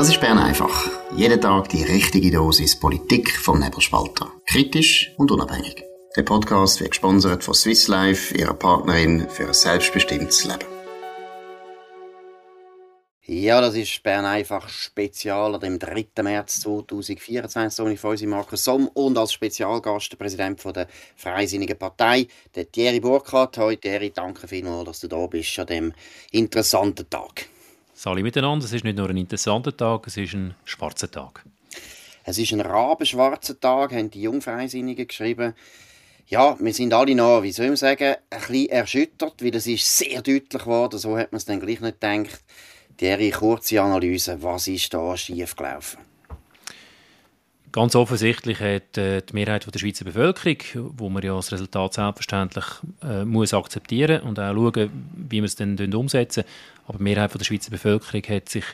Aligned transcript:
Das 0.00 0.08
ist 0.08 0.18
Bern 0.22 0.38
einfach. 0.38 0.90
Jeden 1.14 1.42
Tag 1.42 1.68
die 1.68 1.82
richtige 1.82 2.30
Dosis 2.30 2.74
Politik 2.74 3.36
vom 3.36 3.60
Nebelspalter. 3.60 4.32
Kritisch 4.46 5.12
und 5.18 5.30
unabhängig. 5.30 5.84
Der 6.16 6.22
Podcast 6.22 6.80
wird 6.80 6.92
gesponsert 6.92 7.44
von 7.44 7.52
Swiss 7.52 7.86
Life, 7.86 8.34
ihrer 8.34 8.54
Partnerin 8.54 9.28
für 9.28 9.48
ein 9.48 9.52
selbstbestimmtes 9.52 10.46
Leben. 10.46 10.64
Ja, 13.26 13.60
das 13.60 13.74
ist 13.74 14.02
Bern 14.02 14.24
einfach 14.24 14.70
Spezial 14.70 15.54
am 15.54 15.78
3. 15.78 16.06
März 16.22 16.60
2024. 16.60 17.76
So 17.76 17.86
ich 17.86 18.00
von 18.00 18.16
Markus 18.26 18.64
Somm 18.64 18.88
und 18.94 19.18
als 19.18 19.34
Spezialgast 19.34 20.12
der 20.12 20.16
Präsident 20.16 20.64
der 20.64 20.86
Freisinnigen 21.14 21.76
Partei, 21.76 22.26
der 22.54 22.72
Thierry 22.72 23.00
Burkhardt. 23.00 23.58
Heute, 23.58 23.82
Thierry, 23.82 24.12
danke 24.14 24.48
vielmals, 24.48 24.86
dass 24.86 25.00
du 25.00 25.08
da 25.08 25.26
bist 25.26 25.58
an 25.58 25.66
diesem 25.66 25.92
interessanten 26.30 27.10
Tag. 27.10 27.50
Sali 28.02 28.22
miteinander, 28.22 28.64
es 28.64 28.72
ist 28.72 28.82
nicht 28.82 28.96
nur 28.96 29.10
ein 29.10 29.16
interessanter 29.18 29.76
Tag, 29.76 30.06
es 30.06 30.16
ist 30.16 30.32
ein 30.32 30.54
schwarzer 30.64 31.10
Tag. 31.10 31.44
Es 32.24 32.38
ist 32.38 32.50
ein 32.50 32.62
rabenschwarzer 32.62 33.60
Tag, 33.60 33.92
haben 33.92 34.10
die 34.10 34.22
Jungfreisinnigen 34.22 35.06
geschrieben. 35.06 35.52
Ja, 36.26 36.56
wir 36.58 36.72
sind 36.72 36.94
alle 36.94 37.14
noch, 37.14 37.42
wie 37.42 37.52
soll 37.52 37.66
man 37.66 37.76
sagen, 37.76 38.14
ein 38.30 38.38
bisschen 38.38 38.70
erschüttert, 38.70 39.44
weil 39.44 39.54
es 39.54 39.66
ist 39.66 39.98
sehr 39.98 40.22
deutlich 40.22 40.62
geworden, 40.62 40.98
so 40.98 41.18
hat 41.18 41.30
man 41.32 41.36
es 41.36 41.44
dann 41.44 41.60
gleich 41.60 41.82
nicht 41.82 42.00
gedacht 42.00 42.42
Thierry, 42.96 43.32
kurze 43.32 43.82
Analyse, 43.82 44.42
was 44.42 44.66
ist 44.68 44.94
da 44.94 45.14
schiefgelaufen? 45.14 46.09
Ganz 47.72 47.94
offensichtlich 47.94 48.58
hat 48.58 48.98
äh, 48.98 49.22
die 49.22 49.32
Mehrheit 49.32 49.72
der 49.72 49.78
Schweizer 49.78 50.04
Bevölkerung, 50.04 50.92
wo 50.96 51.08
man 51.08 51.22
ja 51.22 51.36
das 51.36 51.52
Resultat 51.52 51.94
selbstverständlich 51.94 52.64
äh, 53.02 53.24
muss 53.24 53.54
akzeptieren 53.54 54.22
und 54.22 54.40
auch 54.40 54.54
schauen, 54.54 54.90
wie 55.14 55.36
wir 55.36 55.44
es 55.44 55.54
dann 55.54 55.94
umsetzen. 55.94 56.42
Aber 56.88 56.98
die 56.98 57.04
Mehrheit 57.04 57.32
der 57.32 57.44
Schweizer 57.44 57.70
Bevölkerung 57.70 58.22
hat 58.28 58.48
sich 58.48 58.64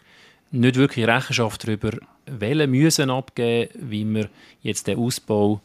nicht 0.50 0.76
wirklich 0.76 1.06
Rechenschaft 1.06 1.66
darüber 1.66 1.90
wählen 2.24 2.70
müssen 2.70 3.10
abgeben, 3.10 3.70
wie 3.74 4.04
wir 4.06 4.30
jetzt 4.62 4.86
den 4.86 4.98
Ausbau 4.98 5.60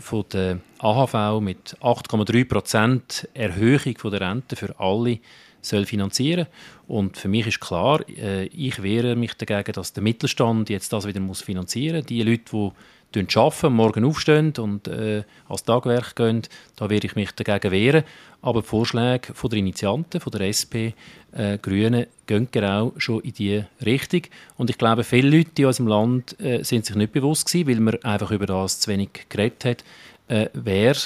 von 0.00 0.24
der 0.32 0.58
AHV 0.78 1.40
mit 1.40 1.76
8,3% 1.80 3.28
Erhöhung 3.34 4.10
der 4.10 4.20
Rente 4.20 4.56
für 4.56 4.78
alle 4.80 5.18
soll 5.62 5.86
finanzieren 5.86 6.46
Und 6.86 7.16
für 7.16 7.28
mich 7.28 7.46
ist 7.46 7.60
klar, 7.60 8.06
äh, 8.08 8.46
ich 8.46 8.82
wehre 8.82 9.16
mich 9.16 9.34
dagegen, 9.34 9.72
dass 9.72 9.92
der 9.92 10.02
Mittelstand 10.02 10.68
jetzt 10.68 10.92
das 10.92 11.06
wieder 11.06 11.20
muss 11.20 11.40
finanzieren 11.40 11.98
muss. 11.98 12.06
Die 12.06 12.22
Leute, 12.22 12.72
die 13.14 13.38
arbeiten, 13.38 13.72
morgen 13.72 14.04
aufstehen 14.04 14.52
und 14.58 14.88
äh, 14.88 15.22
als 15.48 15.64
Tagwerk 15.64 16.16
gehen, 16.16 16.42
da 16.76 16.90
werde 16.90 17.06
ich 17.06 17.14
mich 17.14 17.32
dagegen 17.32 17.70
wehren. 17.70 18.04
Aber 18.40 18.62
die 18.62 18.66
Vorschläge 18.66 19.34
von 19.34 19.50
der 19.50 19.60
Initianten, 19.60 20.20
von 20.20 20.32
der 20.32 20.48
SP, 20.50 20.94
äh, 21.32 21.58
Grünen, 21.58 22.06
gehen 22.26 22.48
genau 22.50 22.92
schon 22.96 23.20
in 23.20 23.32
diese 23.32 23.68
Richtung. 23.84 24.22
Und 24.56 24.68
ich 24.68 24.78
glaube, 24.78 25.04
viele 25.04 25.36
Leute 25.36 25.62
in 25.62 25.66
unserem 25.66 25.86
Land 25.86 26.40
äh, 26.40 26.62
sind 26.64 26.86
sich 26.86 26.96
nicht 26.96 27.12
bewusst 27.12 27.46
gewesen, 27.46 27.68
weil 27.68 27.80
man 27.80 28.02
einfach 28.02 28.32
über 28.32 28.46
das 28.46 28.80
zu 28.80 28.90
wenig 28.90 29.10
geredet 29.28 29.64
hat, 29.64 29.84
äh, 30.28 30.48
wer 30.54 30.96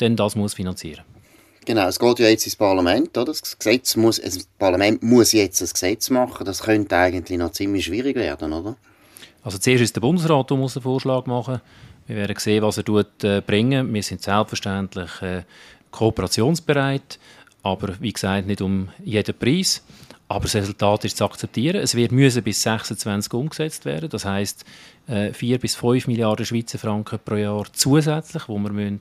denn 0.00 0.16
das 0.16 0.36
muss 0.36 0.54
finanzieren 0.54 1.04
muss. 1.06 1.15
Genau, 1.66 1.88
es 1.88 1.98
geht 1.98 2.20
ja 2.20 2.28
jetzt 2.28 2.46
ins 2.46 2.54
Parlament, 2.54 3.18
oder? 3.18 3.32
Das, 3.32 3.58
Gesetz 3.58 3.96
muss, 3.96 4.20
das 4.20 4.44
Parlament 4.56 5.02
muss 5.02 5.32
jetzt 5.32 5.60
ein 5.60 5.68
Gesetz 5.68 6.10
machen. 6.10 6.46
Das 6.46 6.62
könnte 6.62 6.96
eigentlich 6.96 7.38
noch 7.38 7.50
ziemlich 7.50 7.86
schwierig 7.86 8.14
werden, 8.14 8.52
oder? 8.52 8.76
Also 9.42 9.58
zuerst 9.58 9.82
ist 9.82 9.96
der 9.96 10.00
Bundesrat, 10.00 10.48
der 10.48 10.56
muss 10.56 10.76
einen 10.76 10.84
Vorschlag 10.84 11.26
machen. 11.26 11.60
Wir 12.06 12.16
werden 12.16 12.36
sehen, 12.38 12.62
was 12.62 12.78
er 12.78 12.84
tut, 12.84 13.24
äh, 13.24 13.42
bringen. 13.44 13.92
Wir 13.92 14.02
sind 14.04 14.22
selbstverständlich 14.22 15.10
äh, 15.22 15.42
kooperationsbereit, 15.90 17.18
aber 17.64 18.00
wie 18.00 18.12
gesagt 18.12 18.46
nicht 18.46 18.60
um 18.60 18.88
jeden 19.04 19.36
Preis. 19.36 19.82
Aber 20.28 20.44
das 20.44 20.54
Resultat 20.54 21.04
ist 21.04 21.16
zu 21.16 21.24
akzeptieren. 21.24 21.80
Es 21.80 21.96
wird 21.96 22.12
müssen 22.12 22.44
bis 22.44 22.62
26 22.62 23.32
umgesetzt 23.32 23.84
werden. 23.84 24.08
Das 24.08 24.24
heißt 24.24 24.64
äh, 25.08 25.32
4 25.32 25.58
bis 25.58 25.74
5 25.74 26.06
Milliarden 26.06 26.46
Schweizer 26.46 26.78
Franken 26.78 27.18
pro 27.24 27.34
Jahr 27.34 27.64
zusätzlich, 27.72 28.48
wo 28.48 28.58
wir 28.58 28.70
müssen, 28.70 29.00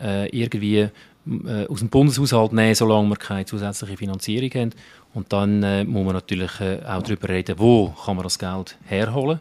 äh, 0.00 0.28
irgendwie 0.28 0.78
äh, 1.26 1.66
aus 1.68 1.78
dem 1.80 1.88
Bundeshaushalt 1.88 2.52
nehmen, 2.52 2.74
solange 2.74 3.08
wir 3.08 3.16
keine 3.16 3.46
zusätzliche 3.46 3.96
Finanzierung 3.96 4.50
haben. 4.50 4.70
Und 5.14 5.32
dann 5.32 5.62
äh, 5.62 5.84
muss 5.84 6.04
man 6.04 6.14
natürlich 6.14 6.60
äh, 6.60 6.80
auch 6.84 7.02
darüber 7.02 7.28
reden, 7.28 7.58
wo 7.58 7.88
kann 8.04 8.16
man 8.16 8.24
das 8.24 8.38
Geld 8.38 8.76
herholen. 8.84 9.40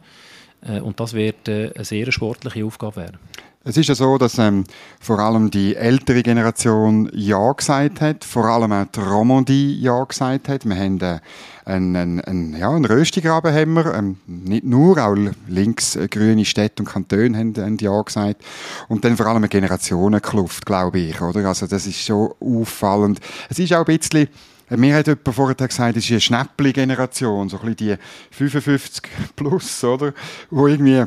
Äh, 0.61 0.79
und 0.79 0.99
das 0.99 1.13
wird 1.13 1.47
äh, 1.47 1.71
eine 1.73 1.83
sehr 1.85 2.11
sportliche 2.11 2.65
Aufgabe 2.65 2.97
werden. 2.97 3.17
Es 3.65 3.77
ist 3.77 3.87
ja 3.87 3.95
so, 3.95 4.17
dass 4.17 4.39
ähm, 4.39 4.65
vor 4.99 5.19
allem 5.19 5.49
die 5.49 5.77
ältere 5.77 6.21
Generation 6.21 7.09
Ja 7.13 7.53
gesagt 7.53 8.01
hat, 8.01 8.25
vor 8.25 8.43
allem 8.43 8.73
auch 8.73 8.87
die 8.93 8.99
Romandie 8.99 9.79
Ja 9.79 10.03
gesagt 10.03 10.49
hat. 10.49 10.65
Wir 10.65 10.75
haben 10.75 10.99
äh, 10.99 11.19
einen, 11.63 12.19
einen, 12.19 12.57
ja, 12.57 12.71
einen 12.71 12.83
Röstigraben 12.83 13.53
haben 13.53 13.73
wir, 13.75 13.93
ähm, 13.93 14.17
nicht 14.27 14.65
nur, 14.65 14.97
auch 14.97 15.15
links 15.47 15.95
äh, 15.95 16.09
grüne 16.09 16.43
Städte 16.43 16.83
und 16.83 16.89
Kantone 16.89 17.37
haben, 17.37 17.55
haben 17.55 17.77
Ja 17.77 18.01
gesagt. 18.01 18.43
Und 18.89 19.05
dann 19.05 19.15
vor 19.15 19.27
allem 19.27 19.37
eine 19.37 19.47
Generationenkluft, 19.47 20.65
glaube 20.65 20.99
ich, 20.99 21.21
oder? 21.21 21.47
Also 21.47 21.65
das 21.65 21.87
ist 21.87 22.01
schon 22.01 22.33
auffallend. 22.41 23.21
Es 23.49 23.59
ist 23.59 23.71
auch 23.71 23.87
ein 23.87 23.97
bisschen 23.97 24.27
mir 24.69 24.95
hat 24.95 25.07
jemand 25.07 25.35
vorher 25.35 25.67
gesagt, 25.67 25.95
es 25.95 26.03
ist 26.05 26.11
eine 26.11 26.21
Schnäppli-Generation, 26.21 27.47
so 27.47 27.59
ein 27.59 27.75
bisschen 27.75 27.97
die 28.31 28.35
55 28.35 29.03
plus, 29.35 29.83
oder? 29.85 30.13
Wo 30.49 30.67
irgendwie 30.67 31.05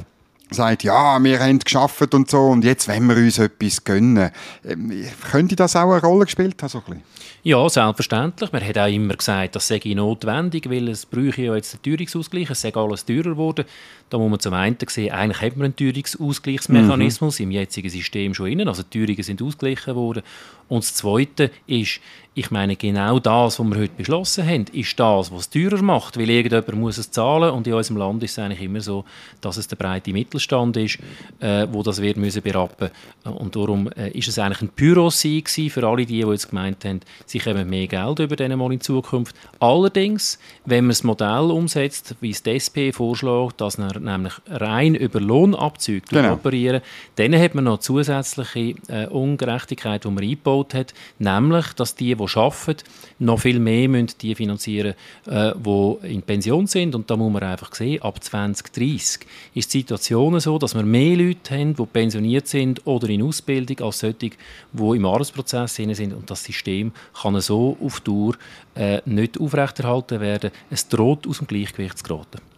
sagt, 0.51 0.84
ja, 0.84 1.23
wir 1.23 1.41
haben 1.41 1.59
geschafft 1.59 2.15
und 2.15 2.31
so 2.31 2.47
und 2.47 2.65
jetzt 2.65 2.89
wollen 2.89 3.09
wir 3.09 3.17
uns 3.17 3.39
etwas 3.39 3.84
gönnen. 3.84 4.31
Ähm, 4.65 5.05
könnte 5.31 5.57
das 5.57 5.77
auch 5.77 5.91
eine 5.91 6.01
Rolle 6.01 6.25
gespielt 6.25 6.62
haben? 6.62 6.69
So 6.69 6.83
ein 6.89 7.03
ja, 7.47 7.69
selbstverständlich. 7.69 8.51
Man 8.51 8.67
hat 8.67 8.77
auch 8.77 8.93
immer 8.93 9.15
gesagt, 9.15 9.55
das 9.55 9.69
sei 9.69 9.81
notwendig, 9.95 10.69
weil 10.69 10.89
es 10.89 11.07
bräuchte 11.07 11.43
ja 11.43 11.55
jetzt 11.55 11.75
einen 11.75 11.83
Teuerungsausgleich, 11.84 12.51
es 12.51 12.61
sei 12.61 12.75
alles 12.75 13.05
teurer 13.05 13.23
geworden. 13.31 13.65
Da 14.11 14.19
muss 14.19 14.31
man 14.31 14.41
zum 14.41 14.53
einen 14.55 14.77
sehen, 14.89 15.12
eigentlich 15.12 15.41
hat 15.43 15.57
man 15.57 15.67
einen 15.67 15.77
Teuerungsausgleichsmechanismus 15.77 17.39
mhm. 17.39 17.45
im 17.45 17.51
jetzigen 17.53 17.89
System 17.89 18.34
schon 18.34 18.49
innen, 18.49 18.67
also 18.67 18.83
die 18.83 18.99
Teuerungen 18.99 19.23
sind 19.23 19.41
ausgeglichen 19.43 19.95
worden. 19.95 20.25
Und 20.67 20.83
das 20.83 20.95
Zweite 20.95 21.53
ist, 21.69 22.01
ich 22.38 22.50
meine, 22.50 22.76
genau 22.76 23.19
das, 23.19 23.58
was 23.58 23.66
wir 23.66 23.80
heute 23.80 23.94
beschlossen 23.97 24.47
haben, 24.47 24.66
ist 24.70 25.00
das, 25.00 25.32
was 25.32 25.41
es 25.41 25.50
teurer 25.50 25.80
macht, 25.80 26.19
weil 26.19 26.28
irgendjemand 26.28 26.74
muss 26.74 26.98
es 26.98 27.10
zahlen 27.10 27.50
und 27.50 27.66
in 27.66 27.72
unserem 27.72 27.97
Land 27.97 28.22
ist 28.22 28.32
es 28.32 28.38
eigentlich 28.38 28.60
immer 28.60 28.82
so, 28.82 29.06
dass 29.41 29.56
es 29.56 29.69
der 29.69 29.76
breite 29.76 30.12
Mittelstand 30.12 30.76
ist, 30.76 30.98
äh, 31.41 31.66
wo 31.72 31.82
das 31.82 32.02
wird 32.02 32.19
müssen 32.19 32.42
berappen 32.42 32.91
und 33.24 33.56
darum 33.56 33.91
äh, 33.97 34.10
ist 34.10 34.28
es 34.28 34.38
eigentlich 34.38 34.60
ein 34.60 34.69
Pyros 34.69 35.22
für 35.22 35.86
alle 35.86 36.04
die, 36.04 36.22
die 36.22 36.30
jetzt 36.30 36.50
gemeint 36.50 36.84
haben, 36.84 37.00
sie 37.24 37.38
kommen 37.38 37.70
mehr 37.70 37.86
Geld 37.86 38.19
über 38.19 38.36
denen 38.36 38.58
mal 38.58 38.70
in 38.70 38.82
Zukunft. 38.82 39.34
Allerdings, 39.58 40.38
wenn 40.66 40.84
man 40.84 40.91
das 40.91 41.04
Modell 41.04 41.50
umsetzt, 41.50 42.16
wie 42.20 42.30
es 42.30 42.42
die 42.42 42.50
SP 42.60 42.92
vorschlägt, 42.92 43.62
dass 43.62 43.78
man 43.78 43.91
nämlich 44.03 44.34
rein 44.48 44.94
über 44.94 45.20
Lohnabzüge 45.20 46.04
genau. 46.10 46.34
operieren, 46.34 46.82
dann 47.14 47.34
hat 47.34 47.54
man 47.54 47.64
noch 47.64 47.78
zusätzliche 47.78 48.74
äh, 48.88 49.06
Ungerechtigkeit, 49.06 50.04
die 50.04 50.08
man 50.08 50.22
eingebaut 50.22 50.74
hat, 50.74 50.92
nämlich, 51.18 51.72
dass 51.72 51.94
die, 51.94 52.14
die 52.14 52.25
arbeiten, 52.34 52.84
noch 53.19 53.41
viel 53.41 53.59
mehr 53.59 53.88
müssen 53.88 54.16
die 54.20 54.34
finanzieren, 54.34 54.94
äh, 55.26 55.53
die 55.54 55.97
in 56.03 56.22
Pension 56.22 56.66
sind. 56.66 56.94
Und 56.94 57.10
da 57.10 57.16
muss 57.16 57.32
man 57.32 57.42
einfach 57.42 57.75
sehen, 57.75 58.03
ab 58.03 58.22
2030 58.22 59.26
ist 59.54 59.72
die 59.72 59.78
Situation 59.78 60.38
so, 60.41 60.59
dass 60.59 60.75
wir 60.75 60.82
mehr 60.82 61.16
Leute 61.16 61.59
haben, 61.59 61.75
die 61.75 61.86
pensioniert 61.86 62.48
sind 62.48 62.86
oder 62.86 63.09
in 63.09 63.22
Ausbildung, 63.22 63.81
als 63.86 64.00
solche, 64.00 64.31
die 64.72 64.97
im 64.97 65.04
Arbeitsprozess 65.04 65.75
sind. 65.75 66.12
Und 66.12 66.31
das 66.31 66.44
System 66.44 66.92
kann 67.20 67.41
so 67.41 67.76
auf 67.82 68.00
Dauer 68.00 68.34
äh, 68.75 69.00
nicht 69.04 69.41
aufrechterhalten 69.41 70.20
werden. 70.20 70.50
Es 70.70 70.88
droht 70.88 71.26
aus 71.26 71.38
dem 71.38 71.47
Gleichgewicht 71.47 71.98
zu 71.98 72.04
geraten. 72.04 72.56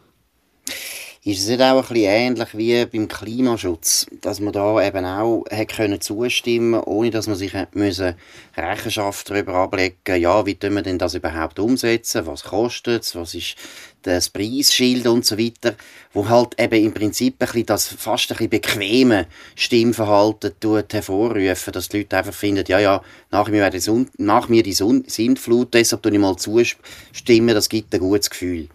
Ist 1.28 1.40
es 1.40 1.48
nicht 1.48 1.60
auch 1.60 1.74
ein 1.74 1.82
bisschen 1.82 2.10
ähnlich 2.10 2.56
wie 2.56 2.86
beim 2.86 3.06
Klimaschutz, 3.06 4.06
dass 4.22 4.40
man 4.40 4.54
da 4.54 4.82
eben 4.82 5.04
auch 5.04 5.44
hat 5.52 5.68
können 5.76 6.00
zustimmen 6.00 6.80
ohne 6.82 7.10
dass 7.10 7.26
man 7.26 7.36
sich 7.36 7.52
müssen 7.74 8.14
Rechenschaft 8.56 9.28
darüber 9.28 9.52
ablegen? 9.56 9.98
Ja, 10.06 10.46
wie 10.46 10.54
tun 10.54 10.76
wir 10.76 10.80
denn 10.80 10.96
das 10.96 11.12
überhaupt 11.12 11.58
umsetzen, 11.58 12.24
was 12.24 12.44
kostet 12.44 13.02
es, 13.02 13.14
was 13.14 13.34
ist 13.34 13.56
das 14.04 14.30
Preisschild 14.30 15.06
und 15.06 15.26
so 15.26 15.36
weiter, 15.36 15.74
wo 16.14 16.26
halt 16.26 16.58
eben 16.58 16.82
im 16.82 16.94
Prinzip 16.94 17.34
ein 17.34 17.46
bisschen 17.46 17.66
das 17.66 17.88
fast 17.88 18.30
ein 18.30 18.36
bisschen 18.38 18.48
bequeme 18.48 19.26
Stimmverhalten 19.54 20.52
tut 20.58 20.94
hervorrufen, 20.94 21.72
dass 21.74 21.90
die 21.90 21.98
Leute 21.98 22.16
einfach 22.16 22.32
finden, 22.32 22.64
ja, 22.68 22.78
ja, 22.78 23.02
nach 23.30 23.48
mir, 23.48 23.68
die, 23.68 24.06
nach 24.16 24.48
mir 24.48 24.62
die 24.62 24.72
Sintflut, 24.72 25.74
deshalb 25.74 26.02
tue 26.02 26.12
ich 26.12 26.18
mal 26.18 26.36
zustimmen, 26.36 27.54
das 27.54 27.68
gibt 27.68 27.92
ein 27.92 28.00
gutes 28.00 28.30
Gefühl. 28.30 28.70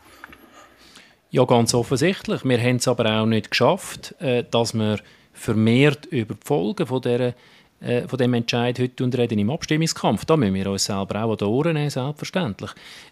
Ja, 1.33 1.45
ganz 1.45 1.74
offensichtlich. 1.74 2.45
Wir 2.45 2.62
haben 2.62 2.75
es 2.75 2.88
aber 2.88 3.19
auch 3.19 3.25
nicht 3.25 3.50
geschafft, 3.50 4.13
äh, 4.21 4.44
dass 4.51 4.75
wir 4.75 5.00
vermehrt 5.33 6.06
über 6.06 6.35
die 6.35 6.45
Folgen 6.45 6.85
von, 6.85 7.01
dieser, 7.01 7.33
äh, 7.81 8.07
von 8.07 8.19
dem 8.19 8.35
Entscheid 8.35 8.77
heute 8.77 9.18
reden 9.18 9.39
im 9.39 9.50
Abstimmungskampf. 9.50 10.25
Da 10.25 10.38
müssen 10.38 10.53
wir 10.53 10.69
uns 10.69 10.85
selber 10.85 11.24
auch 11.24 11.31
an 11.31 11.38
die 11.38 11.45
Ohren 11.45 11.74
nehmen, 11.74 11.89
selbstverständlich. 11.89 12.69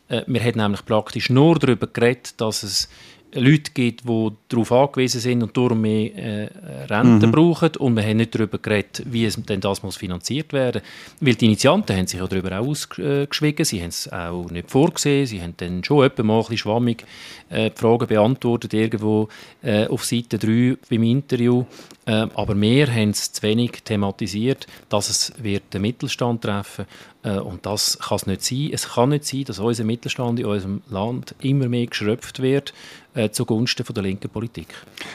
Äh, 0.08 0.22
wir 0.28 0.44
haben 0.44 0.56
nämlich 0.56 0.86
praktisch 0.86 1.32
nur 1.32 1.58
darüber 1.58 1.88
geredet, 1.88 2.40
dass 2.40 2.62
es 2.62 2.90
Leute 3.34 3.72
gibt, 3.74 4.08
die 4.08 4.30
darauf 4.50 4.72
angewiesen 4.72 5.22
sind 5.22 5.44
und 5.44 5.56
darum 5.56 5.82
mehr 5.82 6.16
äh, 6.16 6.50
Renten 6.90 7.28
mhm. 7.28 7.32
brauchen. 7.32 7.76
Und 7.78 7.96
wir 7.96 8.04
haben 8.04 8.18
nicht 8.18 8.36
darüber 8.36 8.58
geredet, 8.58 9.04
wie 9.06 9.26
es 9.26 9.42
denn 9.42 9.62
das 9.62 9.84
muss 9.84 9.98
finanziert 9.98 10.54
werden 10.54 10.82
muss. 10.82 11.28
Weil 11.28 11.36
die 11.36 11.46
Initianten 11.46 11.96
haben 11.96 12.08
sich 12.08 12.20
ja 12.20 12.28
darüber 12.28 12.60
auch 12.60 12.68
ausgeschwiegen. 12.68 13.66
Sie 13.66 13.82
haben 13.82 13.90
es 13.90 14.12
auch 14.12 14.50
nicht 14.52 14.70
vorgesehen. 14.70 15.26
Sie 15.26 15.42
haben 15.42 15.54
dann 15.58 15.84
schon 15.84 16.06
etwa 16.06 16.24
mal 16.24 16.36
ein 16.36 16.40
bisschen 16.42 16.58
schwammig 16.58 17.06
äh, 17.50 17.70
die 17.70 17.78
Fragen 17.78 18.08
beantwortet, 18.08 18.74
irgendwo 18.74 19.30
äh, 19.64 19.88
auf 19.88 20.04
Seite 20.04 20.38
3 20.38 20.78
beim 20.90 21.04
Interview. 21.04 21.66
Äh, 22.06 22.28
aber 22.34 22.60
wir 22.60 22.88
haben 22.88 23.12
es 23.12 23.32
zu 23.32 23.44
wenig 23.44 23.84
thematisiert, 23.84 24.68
dass 24.90 25.10
es 25.10 25.34
wird 25.38 25.74
den 25.74 25.84
Mittelstand 25.84 26.42
treffen 26.42 26.86
äh, 27.21 27.21
und 27.30 27.66
das 27.66 28.00
kann 28.00 28.16
es 28.16 28.26
nicht 28.26 28.44
sein. 28.44 28.70
Es 28.72 28.90
kann 28.90 29.10
nicht 29.10 29.26
sein, 29.26 29.44
dass 29.44 29.60
unser 29.60 29.84
Mittelstand 29.84 30.40
in 30.40 30.46
unserem 30.46 30.82
Land 30.90 31.36
immer 31.42 31.70
mehr 31.70 31.86
geschröpft 31.86 32.42
wird 32.42 32.74
äh, 33.14 33.30
zugunsten 33.30 33.86
von 33.86 33.94
der 33.94 34.04
linken 34.04 34.30
Politik. 34.30 34.68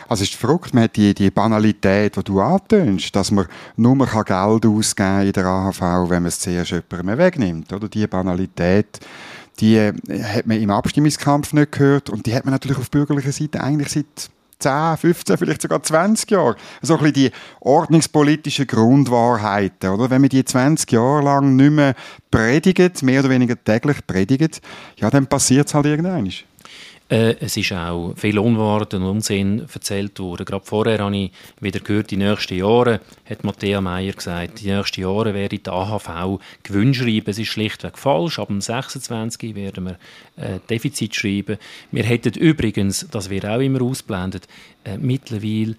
Also 0.09 0.25
ist 0.25 0.35
verrückt, 0.35 0.75
man 0.75 0.85
hat 0.85 0.97
die, 0.97 1.15
die 1.15 1.31
Banalität, 1.31 2.17
die 2.17 2.23
du 2.23 2.41
antönst, 2.41 3.15
dass 3.17 3.31
man 3.31 3.47
nur 3.77 3.97
Geld 3.97 4.67
ausgeben 4.67 5.23
in 5.23 5.33
der 5.33 5.47
AHV, 5.47 5.81
wenn 5.81 6.23
man 6.23 6.27
es 6.27 6.39
zuerst 6.39 6.71
jemandem 6.71 7.19
wegnimmt. 7.19 7.73
Oder? 7.73 7.89
Die 7.89 8.07
Banalität, 8.07 9.01
die 9.61 9.77
äh, 9.77 9.93
hat 10.23 10.47
man 10.47 10.61
im 10.61 10.71
Abstimmungskampf 10.71 11.53
nicht 11.53 11.73
gehört 11.73 12.11
und 12.11 12.27
die 12.27 12.35
hat 12.35 12.45
man 12.45 12.53
natürlich 12.53 12.79
auf 12.79 12.91
bürgerlicher 12.91 13.33
Seite 13.33 13.63
eigentlich 13.63 13.89
seit 13.89 14.31
10, 14.59 14.97
15, 14.97 15.39
vielleicht 15.39 15.63
sogar 15.63 15.83
20 15.83 16.31
Jahre. 16.31 16.57
So 16.83 16.95
ein 16.95 17.01
bisschen 17.01 17.15
die 17.15 17.31
ordnungspolitischen 17.61 18.67
Grundwahrheiten, 18.67 19.91
oder? 19.91 20.11
Wenn 20.11 20.23
man 20.23 20.31
die 20.31 20.45
20 20.45 20.91
Jahre 20.93 21.23
lang 21.23 21.57
nicht 21.57 21.73
mehr 21.73 21.95
predigt, 22.31 23.03
mehr 23.03 23.21
oder 23.21 23.31
weniger 23.31 23.63
täglich 23.63 24.07
predigt, 24.07 24.61
ja, 24.97 25.11
dann 25.11 25.27
passiert 25.27 25.69
es 25.69 25.75
halt 25.75 25.87
irgendwann. 25.87 26.31
Äh, 27.09 27.37
es 27.39 27.57
ist 27.57 27.73
auch 27.73 28.15
viel 28.17 28.37
Unwahrheit 28.39 28.95
und 28.95 29.05
Unsinn 29.05 29.65
erzählt 29.73 30.19
worden. 30.19 30.45
Gerade 30.45 30.65
vorher 30.65 30.99
habe 30.99 31.17
ich 31.17 31.31
wieder 31.61 31.79
gehört, 31.79 32.11
die 32.11 32.17
nächsten 32.17 32.57
Jahre, 32.57 33.01
hat 33.29 33.45
Matthäa 33.45 33.81
Meier 33.81 34.13
gesagt, 34.13 34.61
die 34.61 34.73
nächsten 34.73 35.03
Jahre 35.03 35.33
werde 35.33 35.59
die 35.59 35.71
AHV 35.71 36.41
Gewinn 36.65 36.95
schreiben. 36.95 37.31
Es 37.31 37.39
ist 37.39 37.49
schlichtweg 37.49 37.97
falsch. 37.97 38.41
Ab 38.41 38.49
dem 38.49 38.61
26. 38.61 39.55
werden 39.55 39.85
wir 39.85 39.99
äh, 40.45 40.59
Defizit 40.69 41.15
schreiben. 41.15 41.59
Wir 41.93 42.03
hätten 42.03 42.35
übrigens, 42.35 43.07
das 43.09 43.31
wird 43.31 43.47
auch 43.47 43.61
immer 43.61 43.83
ausblendet, 43.83 44.49
äh, 44.85 44.99
mittlerweile 44.99 45.77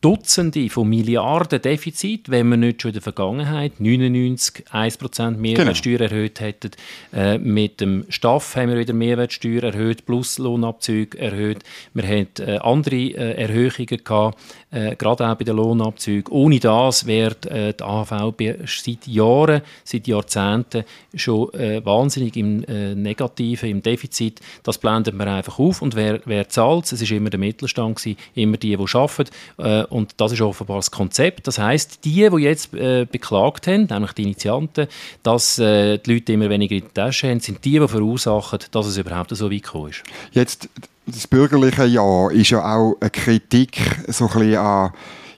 Dutzende 0.00 0.70
von 0.70 0.88
Milliarden 0.88 1.60
Defizit, 1.60 2.30
wenn 2.30 2.48
wir 2.48 2.56
nicht 2.56 2.80
schon 2.80 2.88
in 2.88 2.92
der 2.94 3.02
Vergangenheit 3.02 3.80
99 3.80 4.64
1% 4.72 5.36
Mehrwertsteuer 5.36 5.98
genau. 5.98 6.10
erhöht 6.10 6.40
hätten. 6.40 6.70
Äh, 7.12 7.36
mit 7.36 7.82
dem 7.82 8.06
Staff 8.08 8.56
haben 8.56 8.70
wir 8.70 8.78
wieder 8.78 8.94
Mehrwertsteuer 8.94 9.62
erhöht, 9.62 10.06
plus 10.06 10.38
Lohnabzüge 10.38 11.18
erhöht. 11.18 11.64
Wir 11.92 12.04
hatten 12.04 12.48
äh, 12.48 12.56
andere 12.62 12.96
äh, 12.96 13.42
Erhöhungen 13.42 14.02
gehabt, 14.02 14.38
äh, 14.70 14.96
gerade 14.96 15.28
auch 15.28 15.34
bei 15.34 15.44
den 15.44 15.56
Lohnabzügen. 15.56 16.32
Ohne 16.32 16.60
das 16.60 17.06
wäre 17.06 17.36
äh, 17.50 17.74
die 17.74 17.82
AHV 17.82 18.32
seit 18.64 19.06
Jahren, 19.06 19.60
seit 19.84 20.06
Jahrzehnten 20.08 20.84
schon 21.14 21.52
äh, 21.52 21.84
wahnsinnig 21.84 22.36
im 22.36 22.60
Negativen, 22.60 23.68
im 23.68 23.82
Defizit. 23.82 24.40
Das 24.62 24.78
blendet 24.78 25.14
man 25.14 25.28
einfach 25.28 25.58
auf. 25.58 25.82
Und 25.82 25.94
wer, 25.94 26.20
wer 26.24 26.48
zahlt 26.48 26.86
es? 26.86 26.92
Es 26.92 27.10
war 27.10 27.16
immer 27.18 27.30
der 27.30 27.40
Mittelstand, 27.40 27.96
gewesen, 27.96 28.16
immer 28.34 28.56
die, 28.56 28.76
die 28.76 28.96
arbeiten 28.96 29.30
und 29.90 30.14
das 30.16 30.32
ist 30.32 30.40
offenbar 30.40 30.76
das 30.76 30.90
Konzept. 30.90 31.46
Das 31.46 31.58
heißt, 31.58 32.04
die, 32.04 32.28
die 32.30 32.42
jetzt 32.42 32.74
äh, 32.74 33.06
beklagt 33.10 33.66
haben, 33.66 33.86
nämlich 33.90 34.12
die 34.12 34.22
Initianten, 34.22 34.86
dass 35.22 35.58
äh, 35.58 35.98
die 35.98 36.14
Leute 36.14 36.32
immer 36.32 36.48
weniger 36.48 36.74
in 36.74 36.82
der 36.82 36.94
Tasche 36.94 37.28
haben, 37.28 37.40
sind 37.40 37.64
die, 37.64 37.78
die 37.78 37.88
verursachen, 37.88 38.60
dass 38.70 38.86
es 38.86 38.96
überhaupt 38.96 39.30
so 39.36 39.50
weit 39.50 39.62
gekommen 39.62 39.90
ist. 39.90 40.02
Jetzt, 40.32 40.68
das 41.06 41.26
bürgerliche 41.26 41.84
Jahr 41.84 42.30
ist 42.30 42.50
ja 42.50 42.60
auch 42.60 42.96
eine 43.00 43.10
Kritik 43.10 43.80
so 44.08 44.26
ein 44.26 44.32
bisschen 44.32 44.56
an 44.56 44.92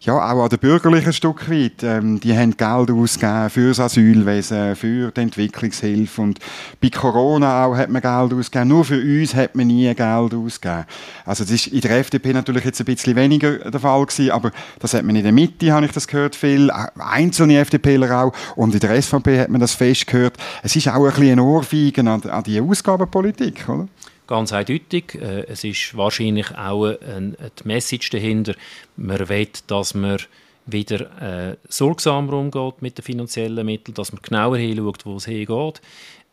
ja, 0.04 0.16
auch 0.16 0.42
an 0.42 0.48
den 0.48 0.58
Bürgerlichen 0.58 1.12
Stück 1.12 1.48
weit. 1.48 1.84
Ähm, 1.84 2.18
die 2.18 2.36
haben 2.36 2.56
Geld 2.56 2.90
ausgegeben 2.90 3.50
für 3.50 3.68
das 3.68 3.78
Asylwesen, 3.78 4.74
für 4.74 5.12
die 5.12 5.20
Entwicklungshilfe 5.20 6.20
und 6.20 6.40
bei 6.80 6.90
Corona 6.90 7.64
auch 7.64 7.76
hat 7.76 7.88
man 7.88 8.02
Geld 8.02 8.32
ausgegeben. 8.32 8.68
Nur 8.68 8.84
für 8.84 9.00
uns 9.00 9.34
hat 9.36 9.54
man 9.54 9.68
nie 9.68 9.94
Geld 9.94 10.34
ausgegeben. 10.34 10.86
Also 11.24 11.44
das 11.44 11.52
ist 11.52 11.68
in 11.68 11.80
der 11.82 11.98
FDP 11.98 12.32
natürlich 12.32 12.64
jetzt 12.64 12.80
ein 12.80 12.86
bisschen 12.86 13.14
weniger 13.14 13.58
der 13.70 13.78
Fall 13.78 14.04
gewesen, 14.04 14.32
aber 14.32 14.50
das 14.80 14.92
hat 14.94 15.04
man 15.04 15.14
in 15.14 15.22
der 15.22 15.32
Mitte, 15.32 15.72
habe 15.72 15.86
ich 15.86 15.92
das 15.92 16.08
gehört, 16.08 16.34
viel. 16.34 16.72
Einzelne 16.98 17.58
FDPler 17.58 18.24
auch. 18.24 18.32
Und 18.56 18.74
in 18.74 18.80
der 18.80 19.00
SVP 19.00 19.38
hat 19.38 19.50
man 19.50 19.60
das 19.60 19.74
fest 19.74 20.08
gehört. 20.08 20.36
Es 20.64 20.74
ist 20.74 20.88
auch 20.88 21.04
ein 21.04 21.10
bisschen 21.10 21.30
ein 21.30 21.40
Ohrfeigen 21.40 22.08
an, 22.08 22.22
an 22.22 22.42
die 22.42 22.60
Ausgabenpolitik, 22.60 23.68
oder? 23.68 23.86
Ganz 24.26 24.52
eindeutig. 24.52 25.14
Äh, 25.14 25.44
es 25.48 25.64
ist 25.64 25.96
wahrscheinlich 25.96 26.50
auch 26.56 26.84
eine, 26.84 27.36
die 27.58 27.66
Message 27.66 28.10
dahinter. 28.10 28.54
Man 28.96 29.28
will, 29.28 29.48
dass 29.66 29.94
man 29.94 30.18
wieder 30.66 31.50
äh, 31.50 31.56
sorgsamer 31.68 32.34
umgeht 32.34 32.82
mit 32.82 32.98
den 32.98 33.02
finanziellen 33.02 33.66
Mitteln, 33.66 33.94
dass 33.94 34.12
man 34.12 34.22
genauer 34.22 34.58
hinschaut, 34.58 35.04
wo 35.04 35.16
es 35.16 35.24
hingeht. 35.24 35.80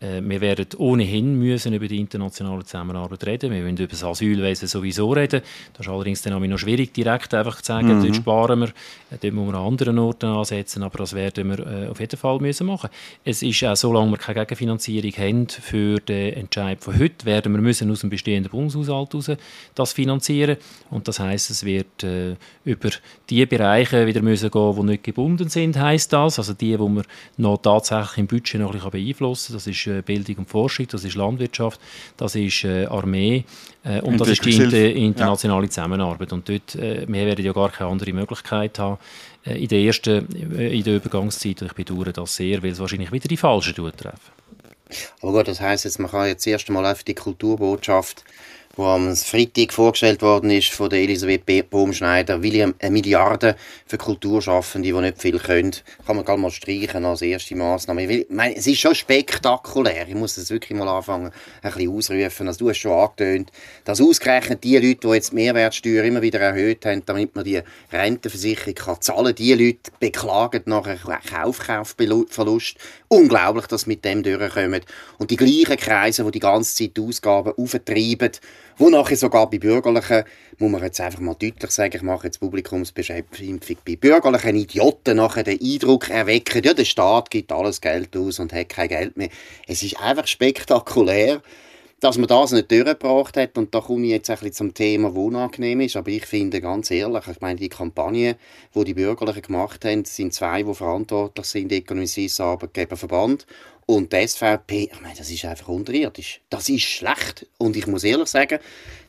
Äh, 0.02 0.22
wir 0.24 0.40
werden 0.40 0.68
ohnehin 0.78 1.36
müssen 1.36 1.74
über 1.74 1.88
die 1.88 2.00
internationale 2.00 2.64
Zusammenarbeit 2.64 3.26
reden. 3.26 3.52
Wir 3.52 3.62
müssen 3.62 3.78
über 3.78 3.88
das 3.88 4.04
Asylwesen 4.04 4.68
sowieso 4.68 5.12
reden. 5.12 5.42
Das 5.74 5.86
ist 5.86 5.92
allerdings 5.92 6.22
dann 6.22 6.34
auch 6.34 6.40
noch 6.40 6.58
schwierig, 6.58 6.94
direkt 6.94 7.34
einfach 7.34 7.58
zu 7.58 7.66
sagen, 7.66 7.98
mhm. 7.98 8.04
dort 8.04 8.16
sparen 8.16 8.60
wir, 8.62 8.68
äh, 8.68 9.18
dort 9.22 9.34
müssen 9.34 9.48
wir 9.48 9.56
an 9.56 9.68
anderen 9.68 10.00
Orten 10.00 10.28
ansetzen, 10.28 10.84
aber 10.84 11.00
das 11.00 11.14
werden 11.14 11.50
wir 11.50 11.60
äh, 11.60 11.88
auf 11.90 12.00
jeden 12.00 12.16
Fall 12.16 12.40
müssen 12.40 12.68
machen. 12.68 12.90
Es 13.26 13.44
ist 13.44 13.62
auch, 13.66 13.76
solange 13.76 14.12
wir 14.12 14.18
keine 14.18 14.46
Gegenfinanzierung 14.46 15.12
haben 15.12 15.48
für 15.50 16.00
den 16.00 16.34
Entscheid 16.34 16.82
von 16.82 16.98
heute, 16.98 17.26
werden 17.26 17.52
wir 17.52 17.62
müssen 17.62 17.92
aus 17.92 18.00
dem 18.00 18.10
bestehenden 18.10 18.52
Bundeshaushalt 18.52 19.12
heraus 19.12 19.32
das 19.76 19.92
finanzieren. 19.92 20.58
Und 20.90 21.10
das 21.10 21.20
heißt, 21.20 21.50
es 21.50 21.66
wird 21.66 22.04
äh, 22.04 22.36
über 22.64 22.90
die 23.30 23.46
Bereiche 23.46 24.08
wieder 24.08 24.22
müssen 24.22 24.50
gehen, 24.50 24.76
die 24.76 24.84
nicht 24.84 25.04
gebunden 25.04 25.50
sind, 25.50 25.78
heißt 25.78 26.14
das. 26.14 26.40
Also 26.40 26.54
die, 26.54 26.80
wo 26.80 26.88
wir 26.88 27.04
noch 27.36 27.58
tatsächlich 27.58 28.20
im 28.20 28.28
Budget 28.28 28.62
noch 28.62 28.70
ein 28.70 28.74
bisschen 28.74 28.92
beeinflussen 28.92 29.48
kann. 29.48 29.56
Das 29.58 29.68
ist 29.68 29.89
Bildung 30.02 30.38
und 30.38 30.50
Forschung, 30.50 30.88
das 30.88 31.04
ist 31.04 31.16
Landwirtschaft, 31.16 31.80
das 32.18 32.36
ist 32.36 32.64
äh, 32.64 32.86
Armee 32.86 33.44
äh, 33.84 34.02
und 34.02 34.20
das 34.20 34.30
ist 34.30 34.46
die 34.46 34.56
inter 34.56 34.92
internationale 34.92 35.66
ja. 35.66 35.70
Zusammenarbeit. 35.70 36.32
Und 36.34 36.48
dort, 36.48 36.76
äh, 36.76 37.06
wir 37.08 37.26
werden 37.26 37.46
ja 37.46 37.54
gar 37.54 37.72
keine 37.72 37.90
andere 37.90 38.14
Möglichkeit 38.14 38.80
haben 38.80 38.98
äh, 39.46 39.62
in 39.62 39.68
der 39.68 39.80
ersten, 39.80 40.28
äh, 40.58 40.78
in 40.78 40.84
der 40.84 40.96
Übergangszeit. 40.96 41.62
Ich 41.62 41.74
bedauere 41.74 42.14
das 42.14 42.36
sehr, 42.36 42.62
weil 42.64 42.72
es 42.72 42.80
wahrscheinlich 42.80 43.12
wieder 43.12 43.28
die 43.28 43.38
Falschen 43.38 43.76
treffen. 43.76 44.40
Aber 45.22 45.32
gut, 45.34 45.48
das 45.48 45.62
heisst 45.62 45.86
jetzt, 45.86 46.00
man 46.00 46.10
kann 46.10 46.28
jetzt 46.28 46.48
erst 46.48 46.68
einmal 46.68 46.86
auf 46.86 47.04
die 47.04 47.14
Kulturbotschaft 47.14 48.24
wo 48.76 48.86
am 48.86 49.16
Freitag 49.16 49.74
vorgestellt 49.74 50.22
worden 50.22 50.52
ist 50.52 50.70
von 50.70 50.90
der 50.90 51.00
Elisabeth 51.00 51.70
Baumschneider, 51.70 52.42
William, 52.42 52.76
eine 52.80 52.92
Milliarde 52.92 53.56
für 53.86 53.98
Kulturschaffende, 53.98 54.88
die 54.88 54.94
nicht 54.94 55.22
viel 55.22 55.40
können. 55.40 55.76
Kann 56.06 56.16
man 56.16 56.24
gerade 56.24 56.40
mal 56.40 56.52
streichen 56.52 57.04
als 57.04 57.22
erste 57.22 57.56
Massnahme. 57.56 58.06
Ich 58.06 58.28
meine, 58.30 58.56
es 58.56 58.68
ist 58.68 58.80
schon 58.80 58.96
spektakulär. 58.96 60.08
Ich 60.08 60.16
muss 60.16 60.36
das 60.36 60.50
wirklich 60.50 60.78
mal 60.78 60.88
anfangen, 60.88 61.32
ein 61.62 61.74
bisschen 61.74 61.92
ausrufen. 61.92 62.48
Also 62.48 62.60
du 62.60 62.70
hast 62.70 62.78
schon 62.78 62.92
angetönt, 62.92 63.52
dass 63.84 64.00
ausgerechnet 64.00 64.64
die 64.64 64.78
Leute, 64.78 65.08
die 65.08 65.14
jetzt 65.16 65.32
die 65.32 65.36
Mehrwertsteuer 65.36 66.04
immer 66.04 66.22
wieder 66.22 66.40
erhöht 66.40 66.86
haben, 66.86 67.04
damit 67.06 67.36
man 67.36 67.46
die 67.46 67.62
Rentenversicherung 67.92 68.76
kann 68.76 69.02
zahlen, 69.02 69.36
die 69.36 69.54
Leute 69.54 69.92
beklagen 70.00 70.62
nachher 70.66 70.98
Kaufkaufverlust. 70.98 72.78
Unglaublich, 73.08 73.66
dass 73.68 73.82
sie 73.82 73.90
mit 73.90 74.06
dem 74.06 74.24
durchkommen. 74.24 74.82
Und 75.18 75.32
die 75.32 75.36
gleichen 75.36 75.78
Kreise, 75.78 76.24
die 76.24 76.32
die 76.32 76.40
ganze 76.40 76.76
Zeit 76.76 76.96
die 76.96 77.02
Ausgaben 77.02 77.54
auftreiben, 77.58 78.32
wo 78.78 78.90
nachher 78.90 79.16
sogar 79.16 79.50
bei 79.50 79.58
Bürgerlichen, 79.60 80.24
muss 80.58 80.72
man 80.72 80.84
jetzt 80.84 81.02
einfach 81.02 81.20
mal 81.20 81.36
deutlich 81.36 81.72
sagen, 81.72 81.96
ich 81.96 82.02
mache 82.02 82.28
jetzt 82.28 82.40
Publikumsbeschimpfung, 82.40 83.78
bei 83.86 83.96
bürgerlichen 83.96 84.56
Idioten 84.56 85.18
nachher 85.18 85.44
den 85.44 85.60
Eindruck 85.62 86.10
erwecken, 86.10 86.64
ja, 86.64 86.74
der 86.74 86.86
Staat 86.86 87.30
gibt 87.30 87.52
alles 87.52 87.82
Geld 87.82 88.16
aus 88.16 88.40
und 88.40 88.54
hat 88.54 88.70
kein 88.70 88.90
Geld 88.90 89.18
mehr. 89.18 89.30
Es 89.68 89.84
ist 89.84 90.00
einfach 90.02 90.28
spektakulär, 90.28 91.42
dass 92.00 92.18
man 92.18 92.28
das 92.28 92.52
nicht 92.52 92.72
durchgebracht 92.72 93.38
hat. 93.38 93.58
Und 93.58 93.74
da 93.76 93.82
komme 93.82 94.06
ich 94.06 94.12
jetzt 94.12 94.30
ein 94.30 94.38
bisschen 94.38 94.54
zum 94.54 94.74
Thema, 94.74 95.14
wo 95.14 95.28
unangenehm 95.28 95.82
ist. 95.82 95.96
Aber 95.96 96.10
ich 96.10 96.26
finde 96.26 96.62
ganz 96.62 96.92
ehrlich, 96.92 97.28
ich 97.28 97.42
meine, 97.42 97.60
die 97.60 97.70
Kampagne, 97.70 98.38
die 98.74 98.84
die 98.84 98.94
Bürgerlichen 98.94 99.42
gemacht 99.42 99.84
haben, 99.86 100.06
sind 100.06 100.34
zwei, 100.34 100.64
die 100.64 100.74
verantwortlich 100.74 101.46
sind, 101.46 101.72
Economies 101.72 102.40
Arbeitgeberverband 102.40 103.46
und 103.90 104.14
die 104.14 104.28
SVP, 104.28 104.92
ich 104.94 105.02
meine, 105.02 105.16
das 105.18 105.32
ist 105.32 105.46
einfach 105.46 105.68
unterirdisch. 105.68 106.42
Das 106.52 106.70
ist 106.70 106.84
schlecht. 106.84 107.48
Und 107.58 107.76
ich 107.76 107.88
muss 107.88 108.04
ehrlich 108.04 108.28
sagen, 108.28 108.60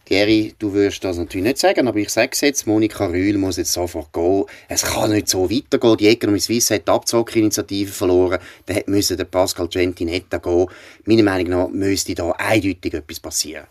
Geri, 0.07 0.55
du 0.59 0.73
wirst 0.73 1.05
das 1.05 1.19
natürlich 1.19 1.47
nicht 1.49 1.59
sagen, 1.59 1.87
aber 1.87 1.99
ich 1.99 2.09
sage 2.09 2.31
es 2.33 2.41
jetzt, 2.41 2.67
Monika 2.67 3.05
Rühl 3.05 3.37
muss 3.37 3.59
jetzt 3.59 3.75
sofort 3.75 4.11
gehen. 4.11 4.47
Es 4.69 4.83
kann 4.83 5.11
nicht 5.11 5.29
so 5.29 5.51
weitergehen. 5.51 5.99
Die 5.99 6.07
Economy 6.07 6.41
Suisse 6.41 6.75
hat 6.75 6.89
die 6.89 6.93
Abzockerinitiative 6.93 7.93
verloren. 7.93 8.39
Da 8.65 8.77
müsse 8.87 9.19
der 9.19 9.27
Pascal 9.27 9.69
Gentinetta 9.69 10.39
gehen. 10.39 10.67
Meiner 11.05 11.25
Meinung 11.25 11.51
nach 11.51 11.69
müsste 11.69 12.15
da 12.15 12.31
eindeutig 12.31 12.95
etwas 12.95 13.21
passieren. 13.21 13.67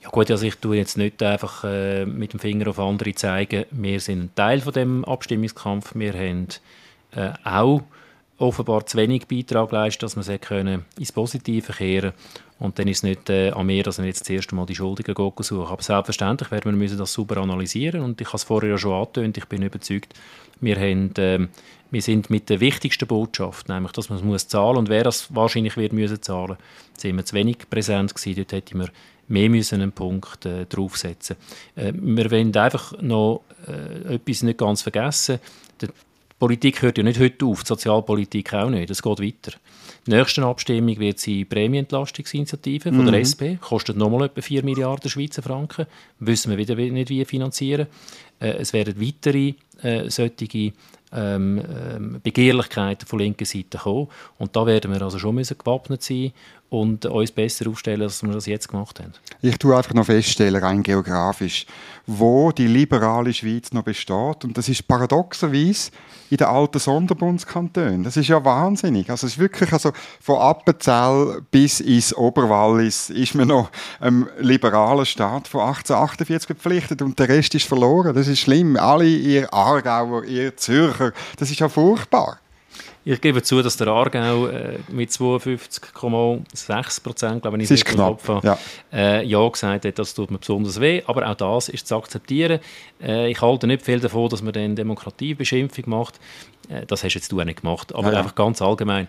Ja 0.00 0.10
gut, 0.10 0.30
also 0.30 0.46
ich 0.46 0.54
tue 0.54 0.76
jetzt 0.76 0.96
nicht 0.96 1.20
einfach 1.24 1.64
äh, 1.64 2.06
mit 2.06 2.34
dem 2.34 2.38
Finger 2.38 2.68
auf 2.68 2.78
andere 2.78 3.16
zeigen. 3.16 3.64
Wir 3.72 3.98
sind 3.98 4.20
ein 4.20 4.34
Teil 4.36 4.60
von 4.60 4.74
dem 4.74 5.04
Abstimmungskampf. 5.04 5.96
Wir 5.96 6.12
haben 6.12 6.46
äh, 7.16 7.32
auch 7.42 7.82
offenbar 8.42 8.84
zu 8.86 8.98
wenig 8.98 9.26
Beitrag 9.26 9.70
leistet, 9.72 10.02
dass 10.02 10.16
man 10.16 10.24
sie 10.24 10.38
können 10.38 10.84
ins 10.98 11.12
Positive 11.12 11.72
kehren 11.72 12.12
Und 12.58 12.78
dann 12.78 12.88
ist 12.88 12.98
es 12.98 13.02
nicht 13.04 13.30
äh, 13.30 13.50
an 13.50 13.66
mir, 13.66 13.82
dass 13.82 13.98
wir 13.98 14.04
jetzt 14.04 14.22
das 14.22 14.30
erste 14.30 14.54
Mal 14.54 14.66
die 14.66 14.74
Schuldigen 14.74 15.14
suchen. 15.14 15.66
Aber 15.66 15.82
selbstverständlich 15.82 16.50
werden 16.50 16.72
wir 16.72 16.78
müssen 16.78 16.98
das 16.98 17.12
super 17.12 17.38
analysieren 17.38 18.02
und 18.02 18.20
ich 18.20 18.26
habe 18.26 18.36
es 18.36 18.44
vorher 18.44 18.76
schon 18.78 18.92
angetönt, 18.92 19.38
ich 19.38 19.46
bin 19.46 19.62
überzeugt, 19.62 20.14
wir, 20.60 20.76
haben, 20.76 21.14
äh, 21.16 21.46
wir 21.90 22.02
sind 22.02 22.30
mit 22.30 22.50
der 22.50 22.60
wichtigsten 22.60 23.06
Botschaft, 23.06 23.68
nämlich, 23.68 23.92
dass 23.92 24.08
man 24.08 24.18
es 24.18 24.24
muss 24.24 24.48
zahlen 24.48 24.76
und 24.76 24.88
wer 24.88 25.04
das 25.04 25.34
wahrscheinlich 25.34 25.76
wird 25.76 25.92
müssen 25.92 26.20
zahlen, 26.20 26.56
sind 26.96 27.16
wir 27.16 27.24
zu 27.24 27.34
wenig 27.34 27.70
präsent 27.70 28.14
gewesen. 28.14 28.36
Dort 28.36 28.52
hätte 28.52 28.78
wir 28.78 28.88
mehr 29.28 29.50
müssen 29.50 29.80
einen 29.80 29.92
Punkt 29.92 30.46
äh, 30.46 30.66
draufsetzen. 30.66 31.36
Äh, 31.76 31.92
wir 31.94 32.30
wollen 32.30 32.54
einfach 32.56 33.00
noch 33.00 33.42
äh, 33.66 34.14
etwas 34.14 34.42
nicht 34.42 34.58
ganz 34.58 34.82
vergessen. 34.82 35.38
Die 35.80 35.88
Politik 36.42 36.82
hört 36.82 36.98
ja 36.98 37.04
nicht 37.04 37.20
heute 37.20 37.46
auf, 37.46 37.62
die 37.62 37.68
Sozialpolitik 37.68 38.52
auch 38.52 38.68
nicht. 38.68 38.90
Es 38.90 39.00
geht 39.00 39.20
weiter. 39.20 39.56
Die 40.04 40.10
nächste 40.10 40.42
Abstimmung 40.42 40.98
wird 40.98 41.24
die 41.24 41.44
Prämienentlastungsinitiative 41.44 42.92
von 42.92 43.06
der 43.06 43.14
mhm. 43.14 43.22
SP. 43.22 43.42
Kostet 43.60 43.96
nochmal 43.96 44.24
etwa 44.24 44.42
4 44.42 44.64
Milliarden 44.64 45.08
Schweizer 45.08 45.40
Franken. 45.40 45.86
Wissen 46.18 46.50
wir 46.50 46.58
wieder 46.58 46.74
nicht, 46.74 47.10
wie 47.10 47.24
finanzieren. 47.24 47.86
Äh, 48.40 48.54
es 48.54 48.72
werden 48.72 49.00
weitere 49.00 49.54
äh, 49.82 50.10
solche 50.10 50.72
ähm, 51.12 51.62
ähm, 51.62 52.20
Begehrlichkeiten 52.20 53.06
von 53.06 53.20
linker 53.20 53.44
Seite 53.44 53.78
kommen. 53.78 54.08
Und 54.38 54.56
da 54.56 54.66
werden 54.66 54.92
wir 54.92 55.00
also 55.00 55.20
schon 55.20 55.36
müssen 55.36 55.56
gewappnet 55.56 56.02
sein 56.02 56.32
und 56.72 57.04
uns 57.04 57.30
besser 57.30 57.68
aufstellen, 57.68 58.00
als 58.00 58.22
wir 58.22 58.32
das 58.32 58.46
jetzt 58.46 58.68
gemacht 58.68 58.98
haben. 58.98 59.12
Ich 59.42 59.58
tue 59.58 59.76
einfach 59.76 59.92
noch 59.92 60.06
feststellen, 60.06 60.62
rein 60.62 60.82
geografisch, 60.82 61.66
wo 62.06 62.50
die 62.50 62.66
liberale 62.66 63.34
Schweiz 63.34 63.72
noch 63.72 63.82
besteht. 63.82 64.44
Und 64.44 64.56
das 64.56 64.70
ist 64.70 64.88
paradoxerweise 64.88 65.90
in 66.30 66.38
den 66.38 66.46
alten 66.46 66.78
Sonderbundskantonen. 66.78 68.04
Das 68.04 68.16
ist 68.16 68.28
ja 68.28 68.42
wahnsinnig. 68.42 69.10
Also 69.10 69.26
es 69.26 69.34
ist 69.34 69.38
wirklich, 69.38 69.70
also 69.70 69.92
von 70.18 70.38
Appenzell 70.38 71.42
bis 71.50 71.80
ins 71.80 72.16
Oberwallis 72.16 73.10
ist 73.10 73.34
man 73.34 73.48
noch 73.48 73.70
einem 74.00 74.30
liberalen 74.38 75.04
Staat 75.04 75.48
von 75.48 75.60
1848 75.60 76.46
verpflichtet 76.46 77.02
und 77.02 77.18
der 77.18 77.28
Rest 77.28 77.54
ist 77.54 77.68
verloren. 77.68 78.14
Das 78.14 78.28
ist 78.28 78.40
schlimm. 78.40 78.78
Alle 78.78 79.06
ihr 79.06 79.52
Aargauer, 79.52 80.24
ihr 80.24 80.56
Zürcher, 80.56 81.12
das 81.36 81.50
ist 81.50 81.60
ja 81.60 81.68
furchtbar. 81.68 82.38
Ich 83.04 83.20
gebe 83.20 83.42
zu, 83.42 83.62
dass 83.62 83.76
der 83.76 83.88
Aargau 83.88 84.46
äh, 84.46 84.78
mit 84.88 85.10
52,6 85.10 87.02
Prozent, 87.02 87.42
glaube 87.42 87.60
ich, 87.60 87.68
nicht 87.68 87.84
knapp, 87.84 88.24
Kopf 88.24 88.44
ja. 88.44 88.56
Äh, 88.92 89.26
ja 89.26 89.48
gesagt 89.48 89.84
hat, 89.84 89.98
das 89.98 90.14
tut 90.14 90.30
mir 90.30 90.38
besonders 90.38 90.80
weh. 90.80 91.02
Aber 91.06 91.28
auch 91.28 91.34
das 91.34 91.68
ist 91.68 91.88
zu 91.88 91.96
akzeptieren. 91.96 92.60
Äh, 93.02 93.30
ich 93.30 93.40
halte 93.42 93.66
nicht 93.66 93.82
viel 93.82 93.98
davon, 93.98 94.28
dass 94.28 94.40
man 94.40 94.52
dann 94.52 94.76
Demokratiebeschimpfung 94.76 95.84
macht. 95.88 96.20
Äh, 96.68 96.86
das 96.86 97.02
hast 97.02 97.14
jetzt 97.14 97.32
du 97.32 97.40
auch 97.40 97.44
nicht 97.44 97.62
gemacht. 97.62 97.92
Aber 97.92 98.06
ja, 98.06 98.12
ja. 98.12 98.18
einfach 98.20 98.36
ganz 98.36 98.62
allgemein. 98.62 99.08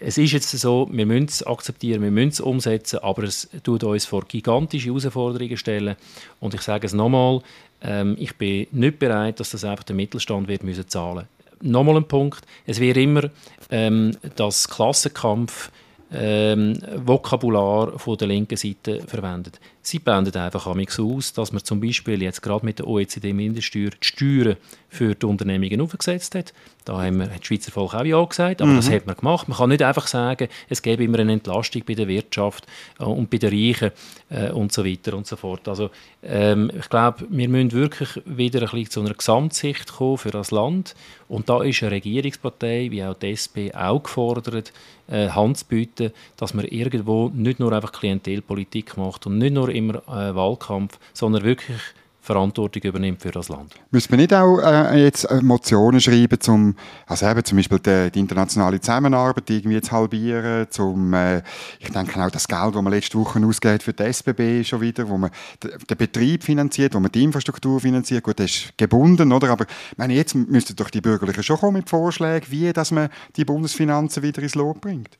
Es 0.00 0.16
ist 0.16 0.32
jetzt 0.32 0.50
so, 0.50 0.88
wir 0.90 1.04
müssen 1.04 1.26
es 1.26 1.46
akzeptieren, 1.46 2.02
wir 2.02 2.10
müssen 2.10 2.30
es 2.30 2.40
umsetzen, 2.40 3.00
aber 3.00 3.24
es 3.24 3.50
tut 3.62 3.84
uns 3.84 4.06
vor 4.06 4.24
gigantische 4.24 4.88
Herausforderungen 4.88 5.58
stellen. 5.58 5.96
Und 6.40 6.54
ich 6.54 6.62
sage 6.62 6.86
es 6.86 6.94
nochmal, 6.94 7.42
ähm, 7.82 8.16
ich 8.18 8.36
bin 8.36 8.68
nicht 8.70 8.98
bereit, 8.98 9.38
dass 9.38 9.50
das 9.50 9.64
einfach 9.64 9.84
der 9.84 9.96
Mittelstand 9.96 10.48
wird 10.48 10.64
müssen 10.64 10.88
zahlen 10.88 11.28
nochmal 11.62 11.96
ein 11.96 12.08
Punkt, 12.08 12.44
es 12.66 12.80
wird 12.80 12.96
immer 12.96 13.30
ähm, 13.70 14.12
das 14.36 14.68
Klassenkampf 14.68 15.70
ähm, 16.12 16.78
Vokabular 16.96 17.98
von 17.98 18.16
der 18.16 18.28
linken 18.28 18.56
Seite 18.56 19.00
verwendet. 19.06 19.60
Sie 19.86 19.98
blenden 19.98 20.34
einfach 20.36 20.66
aus, 20.66 21.32
dass 21.34 21.52
man 21.52 21.62
zum 21.62 21.78
Beispiel 21.78 22.22
jetzt 22.22 22.40
gerade 22.40 22.64
mit 22.64 22.78
der 22.78 22.86
OECD-Mindeststeuer 22.86 23.90
die 23.90 24.06
Steuern 24.06 24.56
für 24.88 25.14
die 25.14 25.26
Unternehmungen 25.26 25.80
aufgesetzt 25.82 26.34
hat. 26.34 26.54
Da 26.86 27.02
haben 27.02 27.18
wir, 27.18 27.26
hat 27.26 27.40
das 27.40 27.46
Schweizer 27.46 27.70
Volk 27.70 27.94
auch 27.94 28.04
Ja 28.04 28.22
gesagt, 28.24 28.62
aber 28.62 28.70
mhm. 28.70 28.76
das 28.76 28.90
hat 28.90 29.06
man 29.06 29.16
gemacht. 29.16 29.46
Man 29.48 29.58
kann 29.58 29.68
nicht 29.68 29.82
einfach 29.82 30.06
sagen, 30.06 30.48
es 30.70 30.80
gäbe 30.80 31.04
immer 31.04 31.18
eine 31.18 31.32
Entlastung 31.32 31.82
bei 31.86 31.94
der 31.94 32.08
Wirtschaft 32.08 32.66
äh, 32.98 33.04
und 33.04 33.28
bei 33.28 33.36
den 33.36 33.50
Reichen 33.50 33.90
äh, 34.30 34.50
und 34.50 34.72
so 34.72 34.86
weiter 34.86 35.14
und 35.14 35.26
so 35.26 35.36
fort. 35.36 35.68
Also 35.68 35.90
ähm, 36.22 36.70
ich 36.78 36.88
glaube, 36.88 37.26
wir 37.28 37.48
müssen 37.48 37.72
wirklich 37.72 38.22
wieder 38.24 38.60
ein 38.60 38.68
bisschen 38.70 38.90
zu 38.90 39.00
einer 39.00 39.14
Gesamtsicht 39.14 39.92
kommen 39.92 40.18
für 40.18 40.30
das 40.30 40.50
Land 40.50 40.94
und 41.28 41.48
da 41.48 41.62
ist 41.62 41.82
eine 41.82 41.92
Regierungspartei 41.92 42.90
wie 42.90 43.04
auch 43.04 43.14
die 43.14 43.32
SP 43.32 43.72
auch 43.74 44.02
gefordert, 44.02 44.72
äh, 45.08 45.28
Hand 45.28 45.58
zu 45.58 45.64
bieten, 45.66 46.12
dass 46.36 46.54
man 46.54 46.64
irgendwo 46.64 47.30
nicht 47.34 47.60
nur 47.60 47.72
einfach 47.72 47.92
Klientelpolitik 47.92 48.96
macht 48.96 49.26
und 49.26 49.38
nicht 49.38 49.52
nur 49.52 49.68
immer 49.74 49.96
äh, 50.08 50.34
Wahlkampf, 50.34 50.98
sondern 51.12 51.44
wirklich 51.44 51.80
Verantwortung 52.24 52.82
übernimmt 52.82 53.20
für 53.20 53.30
das 53.30 53.50
Land. 53.50 53.74
Müssen 53.90 54.10
wir 54.10 54.16
nicht 54.16 54.32
auch 54.32 54.58
äh, 54.58 55.04
jetzt 55.04 55.24
äh, 55.24 55.42
Motionen 55.42 56.00
schreiben, 56.00 56.40
zum, 56.40 56.74
also 57.06 57.26
eben 57.28 57.44
zum 57.44 57.56
Beispiel 57.56 57.78
die, 57.78 58.10
die 58.12 58.18
internationale 58.18 58.80
Zusammenarbeit 58.80 59.50
irgendwie 59.50 59.78
zu 59.82 59.92
halbieren, 59.92 60.66
zum, 60.70 61.12
äh, 61.12 61.42
ich 61.78 61.90
denke 61.90 62.24
auch 62.24 62.30
das 62.30 62.48
Geld, 62.48 62.74
das 62.74 62.82
man 62.82 62.92
letzte 62.94 63.18
Woche 63.18 63.44
ausgeht 63.46 63.82
für 63.82 63.92
die 63.92 64.04
SBB 64.04 64.64
schon 64.64 64.80
wieder, 64.80 65.06
wo 65.06 65.18
man 65.18 65.30
den 65.62 65.98
Betrieb 65.98 66.44
finanziert, 66.44 66.94
wo 66.94 67.00
man 67.00 67.12
die 67.12 67.24
Infrastruktur 67.24 67.78
finanziert, 67.78 68.24
gut, 68.24 68.40
das 68.40 68.50
ist 68.50 68.78
gebunden, 68.78 69.30
oder? 69.30 69.50
Aber 69.50 69.66
meine, 69.98 70.14
jetzt 70.14 70.34
müssten 70.34 70.76
doch 70.76 70.88
die 70.88 71.02
Bürgerlichen 71.02 71.42
schon 71.42 71.58
kommen 71.58 71.76
mit 71.76 71.90
Vorschlägen, 71.90 72.46
wie 72.48 72.72
dass 72.72 72.90
man 72.90 73.10
die 73.36 73.44
Bundesfinanzen 73.44 74.22
wieder 74.22 74.42
ins 74.42 74.54
Lot 74.54 74.80
bringt. 74.80 75.18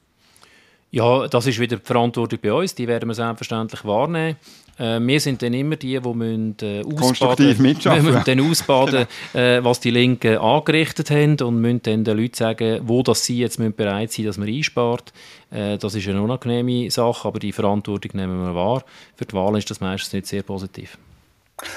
Ja, 0.95 1.27
das 1.27 1.49
ist 1.49 1.59
wieder 1.59 1.79
die 1.79 1.85
Verantwortung 1.85 2.39
bei 2.41 2.53
uns, 2.53 2.73
die 2.73 2.87
werden 2.87 3.09
wir 3.09 3.15
selbstverständlich 3.15 3.85
wahrnehmen. 3.85 4.37
Äh, 4.79 5.01
wir 5.01 5.19
sind 5.19 5.43
dann 5.43 5.53
immer 5.53 5.75
die, 5.75 5.99
die 5.99 6.15
müssen, 6.15 6.55
äh, 6.63 6.85
ausbaden, 6.85 7.57
müssen 7.59 8.23
dann 8.25 8.41
ausbaden 8.41 9.07
genau. 9.33 9.45
äh, 9.45 9.65
was 9.65 9.81
die 9.81 9.91
Linken 9.91 10.39
angerichtet 10.39 11.11
haben 11.11 11.37
und 11.41 11.61
müssen 11.61 11.83
dann 11.83 12.05
den 12.05 12.17
Leuten 12.17 12.35
sagen, 12.35 12.81
wo 12.85 13.03
das 13.03 13.25
sie 13.25 13.41
jetzt 13.41 13.59
müssen 13.59 13.75
bereit 13.75 14.13
sind, 14.13 14.27
dass 14.27 14.39
man 14.39 14.47
einspart. 14.47 15.13
Äh, 15.51 15.79
das 15.79 15.97
ist 15.97 16.07
eine 16.07 16.23
unangenehme 16.23 16.89
Sache, 16.93 17.27
aber 17.27 17.41
die 17.41 17.51
Verantwortung 17.51 18.13
nehmen 18.15 18.41
wir 18.45 18.55
wahr. 18.55 18.85
Für 19.17 19.25
die 19.25 19.33
Wahlen 19.33 19.57
ist 19.57 19.69
das 19.69 19.81
meistens 19.81 20.13
nicht 20.13 20.27
sehr 20.29 20.45
positiv. 20.45 20.97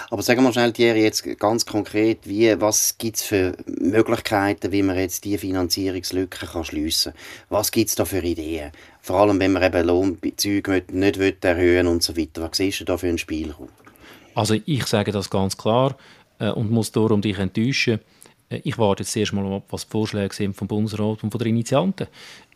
Aber 0.09 0.21
sagen 0.23 0.43
wir 0.43 0.51
schnell, 0.51 0.73
Thierry, 0.73 1.03
jetzt 1.03 1.23
ganz 1.39 1.65
konkret, 1.65 2.19
wie, 2.23 2.59
was 2.59 2.97
gibt 2.97 3.17
es 3.17 3.23
für 3.23 3.55
Möglichkeiten, 3.65 4.71
wie 4.71 4.81
man 4.81 4.97
jetzt 4.97 5.23
diese 5.23 5.37
Finanzierungslücke 5.37 6.47
kann 6.47 6.63
schliessen 6.63 7.13
kann? 7.13 7.21
Was 7.49 7.71
gibt 7.71 7.89
es 7.89 7.95
da 7.95 8.05
für 8.05 8.19
Ideen? 8.23 8.71
Vor 9.01 9.17
allem, 9.17 9.39
wenn 9.39 9.53
man 9.53 9.63
eben 9.63 9.85
Lohnbezüge 9.85 10.83
nicht 10.91 11.19
will 11.19 11.37
erhöhen 11.41 11.87
und 11.87 12.01
so 12.01 12.17
weiter. 12.17 12.41
Was 12.41 12.57
siehst 12.57 12.79
du 12.79 12.85
da 12.85 12.97
für 12.97 13.07
einen 13.07 13.17
Spielraum? 13.17 13.69
Also 14.33 14.55
ich 14.65 14.85
sage 14.85 15.11
das 15.11 15.29
ganz 15.29 15.57
klar 15.57 15.95
äh, 16.39 16.49
und 16.49 16.71
muss 16.71 16.91
darum 16.91 17.21
dich 17.21 17.37
enttäuschen. 17.37 17.99
Äh, 18.49 18.61
ich 18.63 18.77
warte 18.77 19.03
jetzt 19.03 19.15
erst 19.15 19.33
mal 19.33 19.45
ab, 19.53 19.63
was 19.69 19.85
die 19.85 19.91
Vorschläge 19.91 20.33
sind 20.33 20.55
vom 20.55 20.67
Bundesrat 20.67 21.23
und 21.23 21.31
von 21.31 21.39
den 21.39 21.49
Initianten. 21.49 22.07